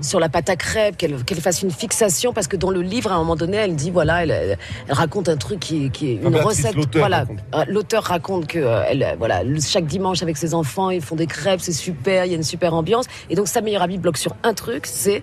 sur 0.00 0.20
la 0.20 0.30
pâte 0.30 0.48
à 0.48 0.56
crêpes, 0.56 0.96
qu'elle 0.96 1.40
fasse 1.40 1.60
une 1.60 1.70
fixation, 1.70 2.32
parce 2.32 2.48
que 2.48 2.56
dans 2.56 2.70
le 2.70 2.80
livre, 2.80 3.12
à 3.12 3.16
un 3.16 3.18
moment 3.18 3.36
donné, 3.36 3.58
elle 3.58 3.76
dit 3.76 3.90
voilà, 3.90 4.22
elle, 4.22 4.30
elle 4.30 4.94
raconte 4.94 5.28
un 5.28 5.36
truc 5.36 5.60
qui, 5.60 5.90
qui 5.90 6.12
est 6.12 6.14
une 6.14 6.30
Béatrice, 6.30 6.44
recette. 6.46 6.76
l'auteur 6.76 7.00
Voilà, 7.02 7.18
raconte. 7.18 7.38
Euh, 7.54 7.64
l'auteur 7.68 8.04
raconte 8.04 8.46
que 8.46 8.58
euh, 8.58 8.82
elle, 8.88 9.16
voilà, 9.18 9.42
chaque 9.60 9.86
dimanche 9.86 10.22
avec 10.22 10.38
ses 10.38 10.54
enfants, 10.54 10.88
ils 10.88 11.02
font 11.02 11.16
des 11.16 11.26
crêpes, 11.26 11.39
c'est 11.58 11.72
super, 11.72 12.24
il 12.24 12.30
y 12.30 12.34
a 12.34 12.36
une 12.36 12.42
super 12.42 12.74
ambiance. 12.74 13.06
Et 13.28 13.34
donc 13.34 13.48
sa 13.48 13.60
meilleure 13.60 13.82
amie 13.82 13.98
bloque 13.98 14.18
sur 14.18 14.36
un 14.42 14.54
truc, 14.54 14.86
c'est 14.86 15.22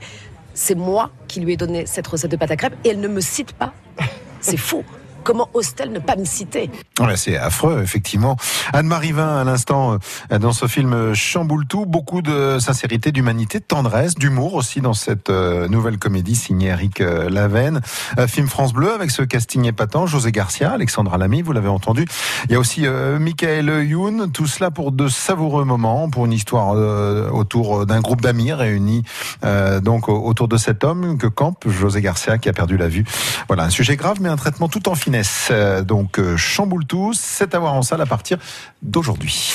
c'est 0.53 0.75
moi 0.75 1.11
qui 1.27 1.39
lui 1.39 1.53
ai 1.53 1.57
donné 1.57 1.85
cette 1.85 2.07
recette 2.07 2.31
de 2.31 2.35
pâte 2.35 2.51
à 2.51 2.55
crêpes, 2.55 2.73
et 2.83 2.89
elle 2.89 2.99
ne 2.99 3.07
me 3.07 3.21
cite 3.21 3.53
pas. 3.53 3.73
C'est 4.41 4.57
fou. 4.57 4.83
Comment 5.27 5.49
ose-t-elle 5.53 5.91
ne 5.91 5.99
pas 5.99 6.15
me 6.15 6.23
citer 6.23 6.71
c'est 7.17 7.35
affreux, 7.35 7.81
effectivement. 7.83 8.37
Anne-Marie 8.71 9.11
Vin, 9.11 9.41
à 9.41 9.43
l'instant, 9.43 9.97
euh, 10.31 10.37
dans 10.39 10.53
ce 10.53 10.67
film 10.67 11.13
Chamboule 11.13 11.65
tout, 11.67 11.85
beaucoup 11.85 12.21
de 12.21 12.59
sincérité, 12.59 13.11
d'humanité, 13.11 13.59
de 13.59 13.65
tendresse, 13.65 14.15
d'humour 14.15 14.53
aussi 14.53 14.79
dans 14.79 14.93
cette 14.93 15.29
euh, 15.29 15.67
nouvelle 15.67 15.97
comédie 15.97 16.35
signée 16.35 16.67
Eric 16.67 17.01
euh, 17.01 17.29
Lavenne. 17.29 17.81
Film 18.27 18.47
France 18.47 18.71
Bleu 18.71 18.93
avec 18.93 19.11
ce 19.11 19.21
casting 19.21 19.65
épatant, 19.65 20.05
José 20.05 20.31
Garcia, 20.31 20.71
Alexandra 20.71 21.17
Lamy, 21.17 21.41
vous 21.41 21.51
l'avez 21.51 21.67
entendu. 21.67 22.05
Il 22.45 22.53
y 22.53 22.55
a 22.55 22.59
aussi 22.59 22.85
Michael 23.19 23.83
Youn, 23.85 24.31
tout 24.31 24.47
cela 24.47 24.71
pour 24.71 24.93
de 24.93 25.09
savoureux 25.09 25.65
moments, 25.65 26.09
pour 26.09 26.25
une 26.25 26.33
histoire 26.33 26.69
autour 27.33 27.85
d'un 27.85 27.99
groupe 27.99 28.21
d'amis 28.21 28.53
réunis 28.53 29.03
donc 29.81 30.07
au- 30.07 30.23
autour 30.25 30.47
de 30.47 30.55
cet 30.57 30.83
homme 30.83 31.17
que 31.17 31.27
campe 31.27 31.67
José 31.67 32.01
Garcia 32.01 32.37
qui 32.37 32.47
a 32.47 32.53
perdu 32.53 32.77
la 32.77 32.87
vue. 32.87 33.03
Voilà, 33.47 33.63
un 33.63 33.69
sujet 33.69 33.95
grave 33.97 34.17
mais 34.21 34.29
un 34.29 34.37
traitement 34.37 34.69
tout 34.69 34.87
en 34.87 34.95
finesse. 34.95 35.16
Euh, 35.51 35.81
donc 35.81 36.19
euh, 36.19 36.37
chamboule 36.37 36.85
tout, 36.85 37.13
c'est 37.13 37.55
à 37.55 37.59
voir 37.59 37.73
en 37.73 37.81
salle 37.81 38.01
à 38.01 38.05
partir 38.05 38.37
d'aujourd'hui. 38.81 39.53